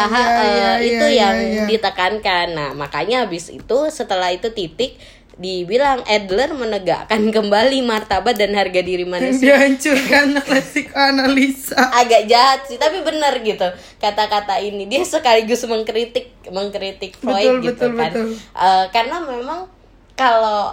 [0.09, 1.65] ha, Ya, ya, itu ya, yang ya, ya.
[1.69, 2.47] ditekankan.
[2.51, 4.97] Nah, makanya habis itu setelah itu titik
[5.35, 9.51] dibilang Adler menegakkan kembali martabat dan harga diri manusia.
[9.53, 13.67] dihancurkan oleh psikoanalisa Agak jahat sih, tapi benar gitu
[13.99, 14.87] kata-kata ini.
[14.87, 18.11] Dia sekaligus mengkritik mengkritik Freud Betul, gitu betul, kan.
[18.15, 18.27] betul.
[18.33, 19.59] Eh, karena memang
[20.15, 20.71] kalau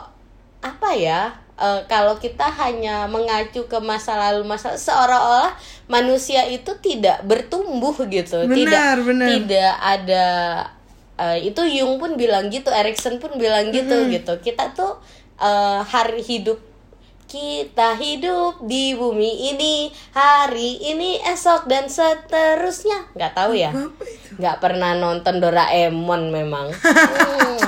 [0.63, 1.42] apa ya?
[1.59, 5.53] Eh, kalau kita hanya mengacu ke masa lalu masa seolah-olah
[5.91, 9.29] manusia itu tidak bertumbuh gitu, Benar, tidak benar.
[9.29, 10.27] tidak ada
[11.19, 14.33] eh, itu Jung pun bilang gitu, Erikson pun bilang gitu gitu.
[14.41, 14.97] Kita tuh
[15.41, 16.73] eh, hari hidup
[17.33, 23.09] kita hidup di bumi ini hari ini esok dan seterusnya.
[23.17, 23.73] Nggak tahu ya.
[24.37, 26.69] Nggak pernah nonton Doraemon memang.
[27.53, 27.61] Hmm.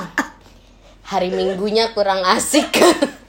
[1.05, 2.81] hari minggunya kurang asik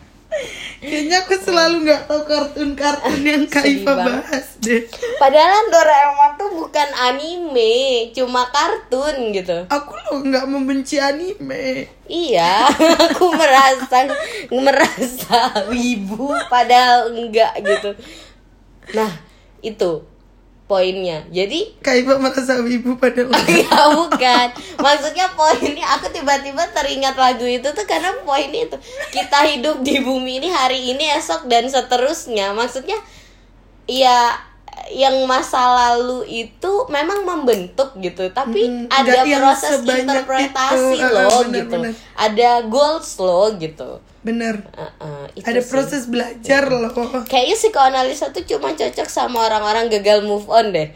[0.78, 4.06] kayaknya aku selalu nggak tahu kartun-kartun yang Kak Sedih Iva banget.
[4.22, 4.82] bahas deh
[5.16, 7.74] padahal Doraemon tuh bukan anime
[8.12, 12.70] cuma kartun gitu aku loh nggak membenci anime Iya,
[13.10, 14.06] aku merasa
[14.46, 17.98] merasa wibu padahal enggak gitu.
[18.94, 19.10] Nah,
[19.58, 20.06] itu
[20.66, 21.22] poinnya.
[21.30, 23.30] Jadi Iva merasa ibu padahal
[23.62, 24.48] ya bukan.
[24.82, 28.76] Maksudnya poinnya aku tiba-tiba teringat lagu itu tuh karena poinnya itu
[29.14, 32.52] kita hidup di bumi ini hari ini esok dan seterusnya.
[32.52, 32.98] Maksudnya
[33.86, 34.34] ya
[34.92, 41.10] yang masa lalu itu memang membentuk gitu tapi Mm-mm, ada proses interpretasi itu.
[41.10, 41.92] Loh bener, gitu bener.
[42.14, 44.66] ada goals loh gitu bener.
[44.74, 45.70] Uh-uh, itu ada sih.
[45.70, 46.90] proses belajar loh.
[47.24, 50.90] Kayaknya psikoanalisa tuh cuma cocok sama orang-orang gagal move on deh.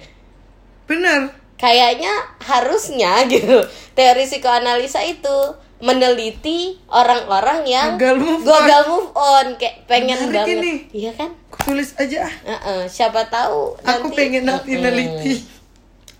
[0.85, 1.31] Bener.
[1.55, 2.11] Kayaknya
[2.43, 3.63] harusnya gitu.
[3.95, 5.37] Teori psikoanalisa itu
[5.79, 8.51] meneliti orang-orang yang Gagal move on.
[8.51, 9.47] gagal move on.
[9.55, 10.57] Kayak pengen Menarik banget.
[10.59, 10.73] ini.
[10.91, 11.31] iya kan?
[11.63, 12.33] Tulis aja ah.
[12.45, 15.45] Uh-uh, siapa tahu aku nanti- pengen nanti neliti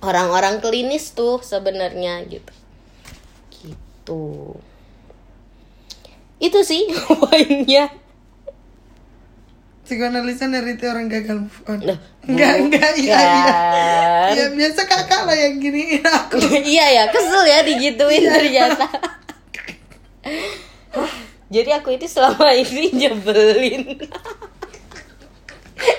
[0.01, 2.53] orang-orang klinis tuh sebenarnya gitu.
[3.51, 4.23] Gitu
[6.41, 7.93] itu sih poinnya.
[9.85, 11.79] Psikoanalisa neliti orang gagal move on.
[11.83, 13.55] Loh, enggak enggak iya iya.
[14.39, 16.39] ya biasa kakak lah yang giniin aku.
[16.79, 18.31] Iya ya kesel ya digituin Iya.
[18.33, 18.87] ternyata.
[21.51, 23.99] Jadi aku itu selama ini nyebelin.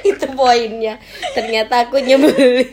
[0.08, 0.96] Itu poinnya.
[1.36, 2.72] Ternyata aku nyebelin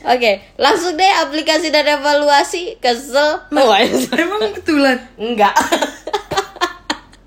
[0.00, 3.42] Oke, langsung deh aplikasi dan evaluasi kesel.
[3.48, 3.80] Wah,
[4.14, 5.52] emang betulan enggak.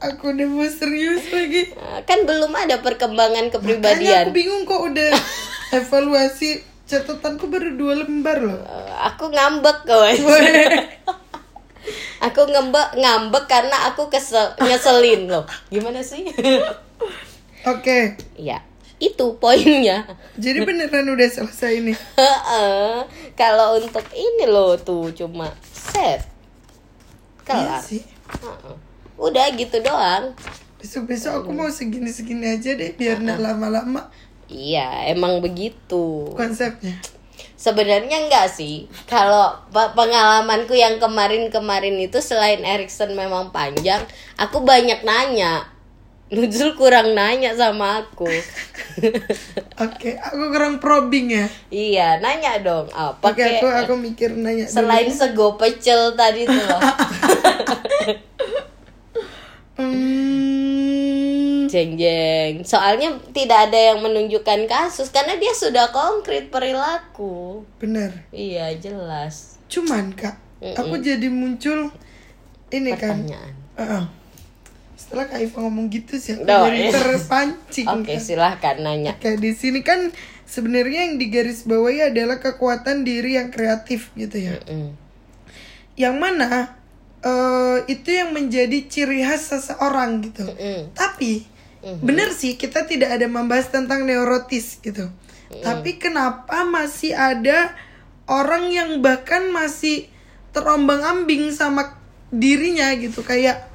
[0.01, 1.69] aku udah mau serius lagi
[2.03, 4.25] kan belum ada perkembangan Makanya aku kepribadian.
[4.33, 5.13] bingung kok udah
[5.77, 6.57] evaluasi
[6.89, 10.17] catatanku baru dua lembar loh Eh, aku ngambek guys.
[12.25, 15.45] aku ngambek ngambek karena aku kesel nyeselin loh.
[15.69, 16.25] Gimana sih?
[17.61, 18.57] Oke, ya,
[19.01, 20.05] itu poinnya.
[20.37, 21.97] jadi beneran udah selesai nih.
[22.21, 23.01] Heeh.
[23.33, 26.21] Kalau untuk ini loh tuh cuma set.
[27.41, 27.81] Iya Kelar.
[27.81, 28.05] sih.
[28.29, 28.75] Heeh.
[29.17, 30.37] Udah gitu doang.
[30.77, 34.09] Besok-besok aku mau segini-segini aja deh biar nggak lama-lama
[34.45, 36.27] Iya, emang begitu.
[36.33, 36.97] konsepnya.
[37.55, 38.89] Sebenarnya enggak sih.
[39.05, 44.01] Kalau pe- pengalamanku yang kemarin-kemarin itu selain Erikson memang panjang,
[44.35, 45.69] aku banyak nanya.
[46.31, 48.23] Nuzul kurang nanya sama aku.
[49.83, 51.45] Oke, aku kurang probing ya.
[51.67, 52.87] iya, nanya dong.
[52.87, 53.59] Apa Oke, kek?
[53.59, 54.75] aku aku mikir nanya dulu.
[54.79, 56.55] Selain sego pecel tadi tuh.
[59.81, 62.61] Hmm, jeng jeng.
[62.61, 67.65] Soalnya tidak ada yang menunjukkan kasus karena dia sudah konkret perilaku.
[67.75, 68.13] bener.
[68.29, 69.57] Iya, jelas.
[69.65, 70.77] Cuman kak, Mm-mm.
[70.77, 71.89] aku jadi muncul
[72.69, 73.25] ini kan.
[73.25, 73.53] Pertanyaan.
[73.73, 74.03] Heeh.
[75.11, 76.91] Setelah Kak Iva ngomong gitu sih aku jadi iya.
[76.95, 77.87] terpancing.
[77.99, 78.23] Oke, kan.
[78.23, 79.19] silahkan nanya.
[79.19, 80.07] Kayak di sini kan
[80.47, 84.55] sebenarnya yang digarisbawahi adalah kekuatan diri yang kreatif gitu ya.
[84.63, 84.95] Mm-mm.
[85.99, 86.79] yang mana
[87.19, 90.47] eh, itu yang menjadi ciri khas seseorang gitu.
[90.47, 90.95] Mm-mm.
[90.95, 91.43] Tapi
[91.81, 92.05] Mhm.
[92.05, 95.09] bener sih kita tidak ada membahas tentang neurotis gitu.
[95.51, 97.75] Tapi kenapa masih ada
[98.29, 100.07] orang yang bahkan masih
[100.55, 101.99] terombang-ambing sama
[102.31, 103.67] dirinya gitu kayak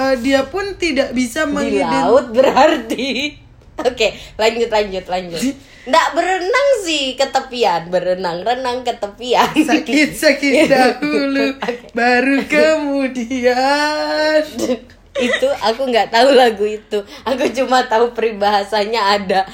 [0.00, 3.36] eh, dia pun tidak bisa di mengidentifikasi laut berarti.
[3.88, 5.40] Oke lanjut lanjut lanjut.
[5.80, 7.88] Nggak berenang sih ke tepian.
[7.88, 9.48] Berenang renang ke tepian.
[9.48, 11.56] Sakit sakit dahulu.
[11.96, 14.44] Baru kemudian.
[15.20, 16.96] Itu aku nggak tahu lagu itu.
[17.26, 19.44] Aku cuma tahu peribahasanya ada.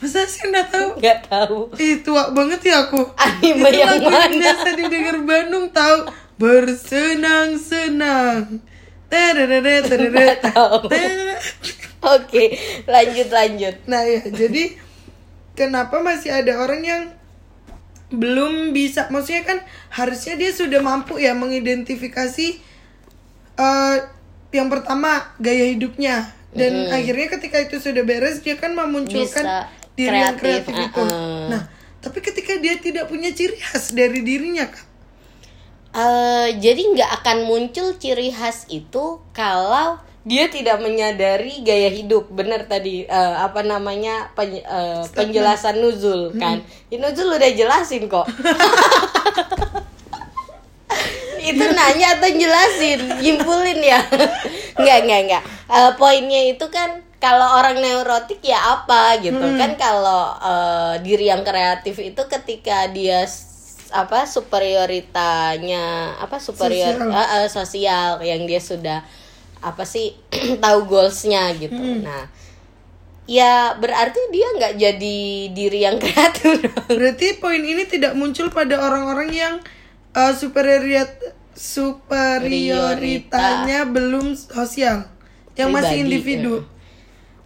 [0.00, 0.88] Masa sih nggak tahu?
[0.98, 1.70] Nggak tahu.
[1.78, 3.06] Ih, tua banget ya aku.
[3.14, 4.42] Anime Itu yang lagu yang mana?
[4.42, 5.98] biasa didengar Bandung tahu.
[6.38, 8.58] Bersenang-senang
[12.16, 12.56] Oke
[12.86, 13.76] lanjut lanjut.
[13.88, 14.76] Nah ya, jadi
[15.58, 17.02] kenapa masih ada orang yang
[18.08, 19.58] belum bisa, maksudnya kan
[19.92, 22.46] harusnya dia sudah mampu ya mengidentifikasi
[23.58, 23.96] eh
[24.52, 26.32] yang pertama gaya hidupnya.
[26.48, 31.02] Dan akhirnya ketika itu sudah beres dia kan memunculkan Bisa diri yang kreatif, kreatif itu.
[31.04, 31.52] uh-uh.
[31.52, 31.62] Nah,
[32.00, 34.87] tapi ketika dia tidak punya ciri khas dari dirinya kan,
[35.88, 42.28] Eh, jadi nggak akan muncul ciri khas itu kalau dia tidak menyadari gaya hidup.
[42.28, 46.60] Bener tadi eh, apa namanya pen- eh, penjelasan nuzul kan?
[46.92, 48.28] Ya, nuzul udah jelasin kok.
[51.38, 52.98] Itu nanya atau jelasin?
[53.24, 54.04] Nyimpulin ya?
[54.76, 55.42] Nggak nggak nggak.
[55.68, 59.72] Eh, poinnya itu kan kalau orang neurotik ya apa gitu kan?
[59.80, 63.24] Kalau eh, diri yang kreatif itu ketika dia
[63.88, 67.12] apa superioritanya apa superior Sosial.
[67.12, 69.00] eh, eh, sosial yang dia sudah
[69.64, 70.12] apa sih
[70.64, 72.28] tahu goalsnya gitu nah
[73.28, 75.18] ya berarti dia nggak jadi
[75.52, 76.72] diri yang kreatif dong.
[76.88, 79.60] berarti poin ini tidak muncul pada orang-orang yang
[80.16, 85.10] uh, superioriat superioritanya belum sosial,
[85.58, 86.62] yang masih Pribadi, individu.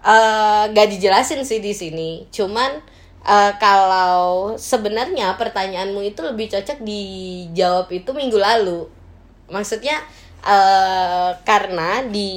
[0.03, 2.83] Eh, gak dijelasin sih di sini cuman
[3.25, 4.23] eh, kalau
[4.55, 8.87] sebenarnya pertanyaanmu itu lebih cocok dijawab itu minggu lalu
[9.47, 10.01] maksudnya
[10.43, 12.31] eh karena di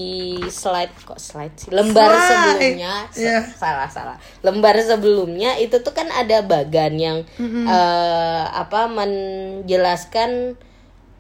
[0.46, 2.22] slide kok slide sih lembar Slide.
[2.54, 3.40] sebelumnya se- Iya.
[3.52, 7.18] salah salah lembar sebelumnya itu tuh kan ada bagan yang
[7.66, 10.54] eh, apa menjelaskan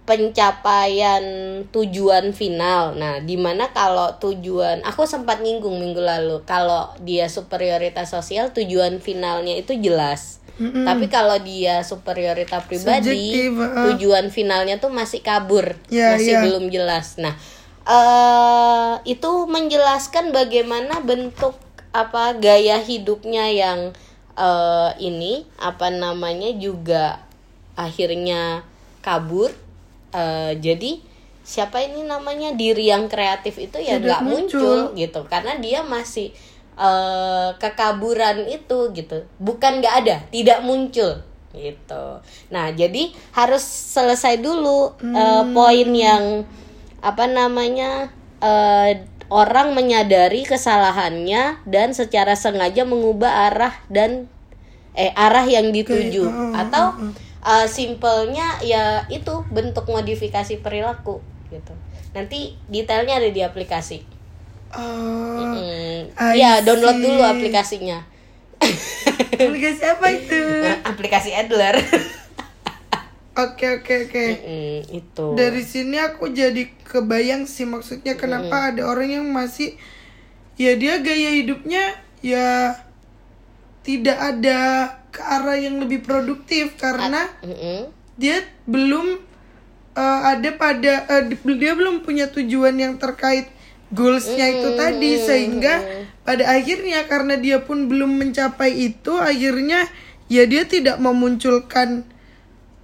[0.06, 1.24] pencapaian
[1.74, 2.94] tujuan final.
[2.94, 9.02] Nah, di mana kalau tujuan aku sempat nyinggung minggu lalu kalau dia superioritas sosial tujuan
[9.02, 10.46] finalnya itu jelas.
[10.56, 13.92] Tapi kalau dia superioritas pribadi, Subjektif, uh.
[13.92, 16.48] tujuan finalnya tuh masih kabur, Ya, masih ya.
[16.48, 17.20] belum jelas.
[17.20, 17.36] Nah,
[17.84, 21.60] eh itu menjelaskan bagaimana bentuk
[21.92, 23.92] apa gaya hidupnya yang
[24.40, 27.20] eh ini apa namanya juga
[27.76, 28.64] akhirnya
[29.04, 29.52] kabur.
[30.16, 31.04] Eh, jadi
[31.44, 32.56] siapa ini namanya?
[32.56, 34.64] Diri yang kreatif itu ya nggak muncul.
[34.64, 34.80] muncul.
[34.96, 35.22] gitu.
[35.28, 36.32] Karena dia masih
[36.76, 39.28] eh kekaburan itu gitu.
[39.40, 41.20] Bukan nggak ada tidak muncul
[41.56, 42.06] gitu.
[42.52, 46.44] Nah jadi harus selesai dulu eh, poin yang
[47.00, 48.12] apa namanya
[48.44, 54.30] eh, orang menyadari kesalahannya dan secara sengaja mengubah arah dan
[54.96, 56.24] eh arah yang dituju.
[56.24, 56.86] Oke, uh, atau
[57.46, 61.22] uh, simpelnya ya itu bentuk modifikasi perilaku
[61.54, 61.74] gitu.
[62.18, 64.02] Nanti detailnya ada di aplikasi.
[64.76, 68.04] Oh, Hmm, I ya download dulu aplikasinya.
[69.36, 70.36] Aplikasi apa itu?
[70.36, 71.78] Nah, aplikasi Adler.
[73.36, 74.26] Oke oke oke.
[74.48, 75.26] Mm, itu.
[75.36, 79.76] Dari sini aku jadi kebayang sih maksudnya kenapa ada orang yang masih
[80.56, 82.80] ya dia gaya hidupnya ya
[83.84, 87.88] tidak ada ke arah yang lebih produktif karena Mm-mm.
[88.20, 89.24] dia belum
[89.96, 90.94] eh, ada pada
[91.24, 93.48] di- dia belum punya tujuan yang terkait
[93.96, 95.74] goalsnya itu tadi sehingga
[96.28, 99.88] pada akhirnya karena dia pun belum mencapai itu akhirnya
[100.28, 102.04] ya dia tidak memunculkan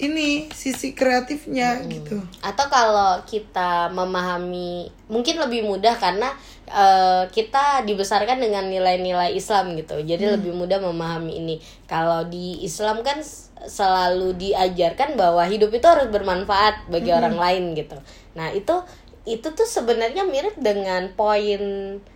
[0.02, 2.18] ini sisi kreatifnya gitu.
[2.42, 6.34] atau kalau kita memahami mungkin lebih mudah karena
[6.66, 10.02] eh, kita dibesarkan dengan nilai-nilai Islam gitu.
[10.02, 11.56] Jadi lebih mudah memahami ini.
[11.86, 13.22] Kalau di Islam kan
[13.62, 18.02] selalu diajarkan bahwa hidup itu harus bermanfaat bagi orang lain gitu.
[18.34, 18.82] Nah itu
[19.30, 21.62] itu tuh sebenarnya mirip dengan poin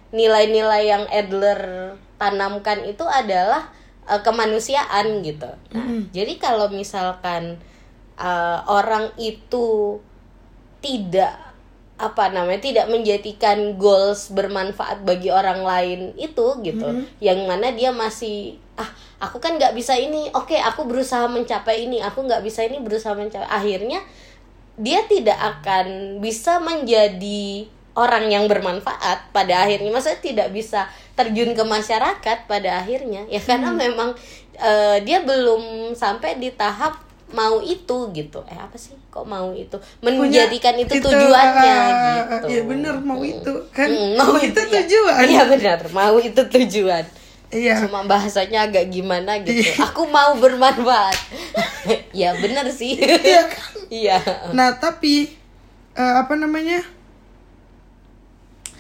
[0.10, 3.70] nilai-nilai yang Adler tanamkan itu adalah
[4.10, 5.54] eh, kemanusiaan gitu.
[5.70, 7.62] Nah jadi kalau misalkan
[8.20, 10.00] eh, orang itu
[10.80, 11.34] tidak
[11.96, 16.84] apa namanya tidak menjadikan goals bermanfaat bagi orang lain itu gitu.
[17.24, 18.92] Yang mana dia masih ah
[19.24, 23.16] aku kan nggak bisa ini oke aku berusaha mencapai ini aku nggak bisa ini berusaha
[23.16, 23.48] mencapai.
[23.48, 24.04] Akhirnya
[24.76, 27.64] dia tidak akan bisa menjadi
[27.96, 29.88] orang yang bermanfaat pada akhirnya.
[29.88, 33.24] Maksudnya tidak bisa terjun ke masyarakat pada akhirnya.
[33.32, 33.80] Ya karena Hmm.
[33.80, 34.10] memang
[34.60, 37.05] eh, dia belum sampai di tahap
[37.36, 42.62] mau itu gitu eh apa sih kok mau itu menjadikan itu, tujuannya ah, gitu Iya
[42.64, 43.92] bener mau itu kan.
[43.92, 44.72] Mm, mau itu iya.
[44.82, 45.24] tujuan.
[45.28, 47.04] iya benar mau itu tujuan
[47.52, 47.76] Iya.
[47.88, 49.86] cuma bahasanya agak gimana gitu Iya.
[49.86, 51.16] aku mau bermanfaat
[52.20, 53.72] ya benar sih Iya kan?
[54.04, 54.18] iya
[54.52, 55.30] Nah tapi
[55.94, 56.84] eh, apa namanya?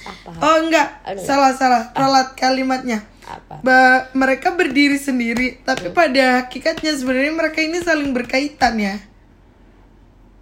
[0.05, 1.25] apa Oh enggak, Enggak.
[1.25, 1.81] salah salah.
[1.97, 3.01] Ralat kalimatnya.
[3.26, 8.95] Apa Ba- mereka berdiri sendiri, tapi pada hakikatnya sebenarnya mereka ini saling berkaitan ya.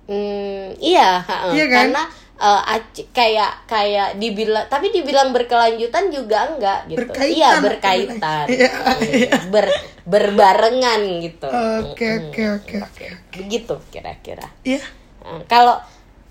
[0.04, 1.24] Hmm, iya.
[1.56, 1.88] Iya kan?
[1.88, 2.04] karena
[2.44, 7.00] ac- kayak kayak dibilang tapi dibilang berkelanjutan juga enggak gitu.
[7.08, 7.32] Berkaitan.
[7.32, 8.46] Iya, berkaitan.
[8.52, 9.66] Iya, Hmm, Ber
[10.04, 11.48] berbarengan gitu.
[11.48, 13.06] Oke oke oke oke.
[13.40, 14.44] Begitu kira-kira.
[14.68, 14.84] Iya.
[15.24, 15.80] Nah, kalau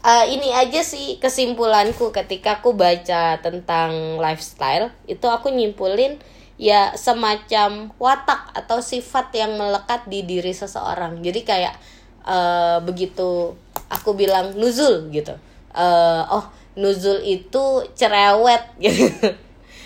[0.04, 6.20] eh, ini aja sih kesimpulanku ketika aku baca tentang lifestyle, itu aku nyimpulin
[6.60, 11.20] ya semacam watak atau sifat yang melekat di diri seseorang.
[11.24, 11.74] Jadi kayak
[12.26, 13.56] eh, begitu
[13.88, 15.34] aku bilang nuzul gitu.
[15.72, 16.44] Eh, oh,
[16.76, 19.08] nuzul itu cerewet gitu.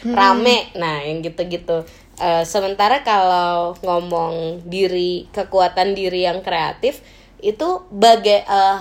[0.06, 0.70] Rame.
[0.78, 1.82] Nah, yang gitu-gitu.
[2.16, 7.04] Eh, sementara kalau ngomong diri kekuatan diri yang kreatif
[7.44, 8.80] itu baga eh,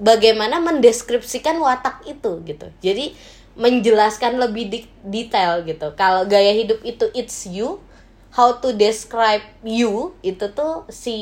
[0.00, 2.66] bagaimana mendeskripsikan watak itu gitu.
[2.80, 3.12] Jadi
[3.60, 5.92] menjelaskan lebih di- detail gitu.
[5.94, 7.76] Kalau gaya hidup itu it's you,
[8.32, 11.16] how to describe you itu tuh si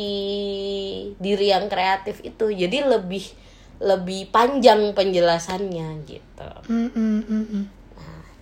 [1.18, 2.47] diri yang kreatif itu.
[2.49, 3.24] Jadi lebih
[3.78, 6.51] lebih panjang penjelasannya gitu.
[6.66, 7.64] Mm, mm, mm, mm.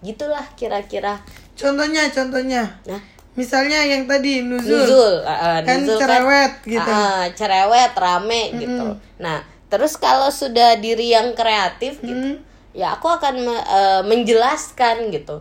[0.01, 1.21] Gitulah kira-kira.
[1.53, 2.63] Contohnya contohnya.
[2.85, 3.01] Nah,
[3.37, 4.81] Misalnya yang tadi nuzul.
[4.81, 6.81] nuzul, uh, Kan nuzul cerewet gitu.
[6.89, 8.97] uh, cerewet, rame gitu.
[9.21, 12.41] Nah, terus kalau sudah diri yang kreatif gitu, Hmm.
[12.77, 15.41] Ya aku akan uh, menjelaskan gitu.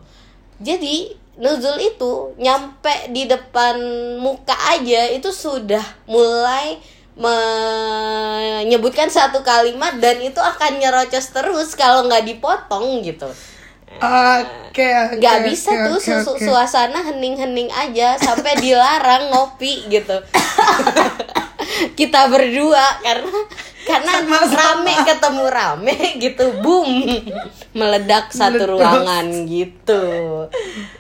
[0.64, 3.76] Jadi nuzul itu nyampe di depan
[4.24, 6.80] muka aja itu sudah mulai
[7.16, 13.28] menyebutkan satu kalimat dan itu akan nyerocos terus kalau nggak dipotong gitu.
[13.96, 15.24] Oke oke.
[15.24, 16.44] nggak bisa oke, tuh su- su- oke.
[16.44, 20.20] suasana hening-hening aja sampai dilarang ngopi gitu
[21.94, 23.40] kita berdua karena
[23.86, 24.58] karena Sama-sama.
[24.82, 26.90] rame ketemu rame gitu boom
[27.72, 28.72] meledak satu Meledos.
[28.74, 30.04] ruangan gitu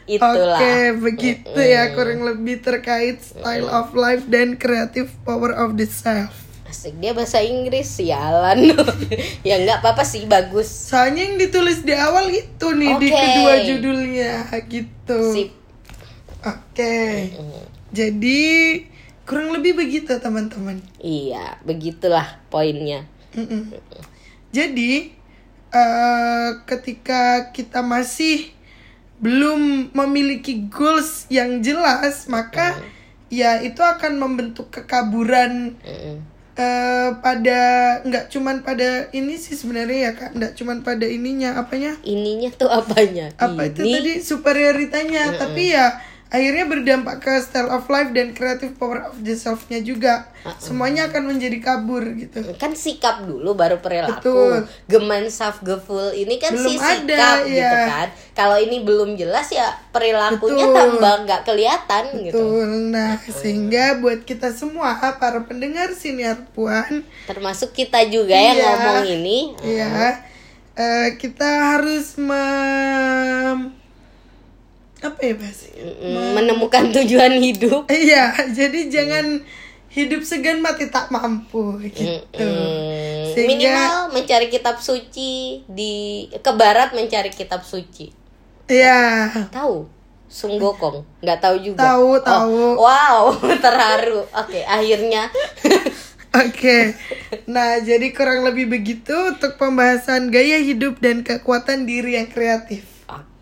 [0.05, 5.86] itulah Oke, begitu ya kurang lebih terkait style of life dan creative power of the
[5.86, 6.30] self.
[6.66, 8.70] asik dia bahasa Inggris sialan
[9.47, 13.16] ya nggak apa-apa sih bagus Soalnya yang ditulis di awal itu nih di Oke.
[13.16, 14.34] kedua judulnya
[14.66, 15.20] gitu.
[15.32, 15.49] sip
[16.43, 17.34] Oke.
[17.89, 18.43] Jadi
[19.26, 20.80] kurang lebih begitu teman-teman.
[21.01, 23.09] iya begitulah poinnya.
[23.34, 23.73] Mm-mm.
[24.53, 25.11] Jadi
[25.73, 28.53] eh, ketika kita masih
[29.19, 32.80] belum memiliki goals yang jelas, maka
[33.28, 36.15] ya itu akan membentuk kekaburan Mm-mm.
[36.55, 37.59] eh, pada
[38.05, 41.97] nggak cuman pada ini sih sebenarnya ya kak, nggak cuman pada ininya apanya?
[42.05, 43.34] Ininya tuh apanya?
[43.36, 43.93] Apa itu Ini?
[43.99, 44.13] tadi?
[44.23, 49.80] Superioritanya, tapi ya akhirnya berdampak ke style of life dan creative power of the self-nya
[49.80, 50.28] juga.
[50.57, 52.45] Semuanya akan menjadi kabur gitu.
[52.55, 54.55] kan sikap dulu baru perilaku Betul.
[54.86, 57.86] geman self-geful ini kan Belum si ada, sikap gitu ya.
[57.88, 60.76] kan kalau ini belum jelas ya perilakunya Betul.
[60.76, 62.67] tambah nggak kelihatan gitu Betul.
[62.91, 68.65] Nah, sehingga buat kita semua para pendengar siniar puan, termasuk kita juga yang Iya.
[68.67, 69.89] ngomong ini ya
[70.76, 73.73] eh, kita harus mem
[75.05, 75.65] apa ya bahasa?
[75.71, 77.85] mm, menemukan tujuan hidup.
[77.93, 79.25] Iya, jadi jangan
[79.89, 82.19] hidup segan mati tak mampu gitu.
[82.35, 85.93] Mm, Sehingga minimal mencari kitab suci di
[86.29, 88.11] ke barat mencari kitab suci.
[88.67, 89.87] Ya tahu?
[90.25, 91.05] Sung Gokong.
[91.21, 91.79] Nggak tahu juga.
[91.85, 92.59] Tahu, Oh, tahu.
[92.75, 93.23] wow
[93.63, 94.25] terharu.
[94.33, 95.29] Oke akhirnya.
[96.35, 96.91] Oke,
[97.47, 102.83] nah jadi kurang lebih begitu untuk pembahasan gaya hidup dan kekuatan diri yang kreatif.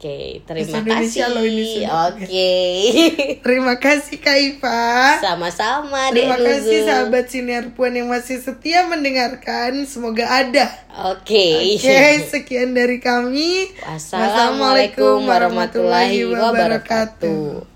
[0.03, 1.31] Oke, terima Indonesia kasih.
[1.31, 2.11] loh ini sudah.
[2.11, 2.51] Oke.
[3.47, 5.15] Terima kasih Kak Iva.
[5.23, 6.87] Sama-sama Dek Terima kasih Nuzul.
[6.91, 9.87] sahabat siniar puan yang masih setia mendengarkan.
[9.87, 10.67] Semoga ada.
[11.07, 11.79] Oke.
[11.79, 13.71] Oke, sekian dari kami.
[13.79, 17.72] Wassalamualaikum warahmatullahi wabarakatuh.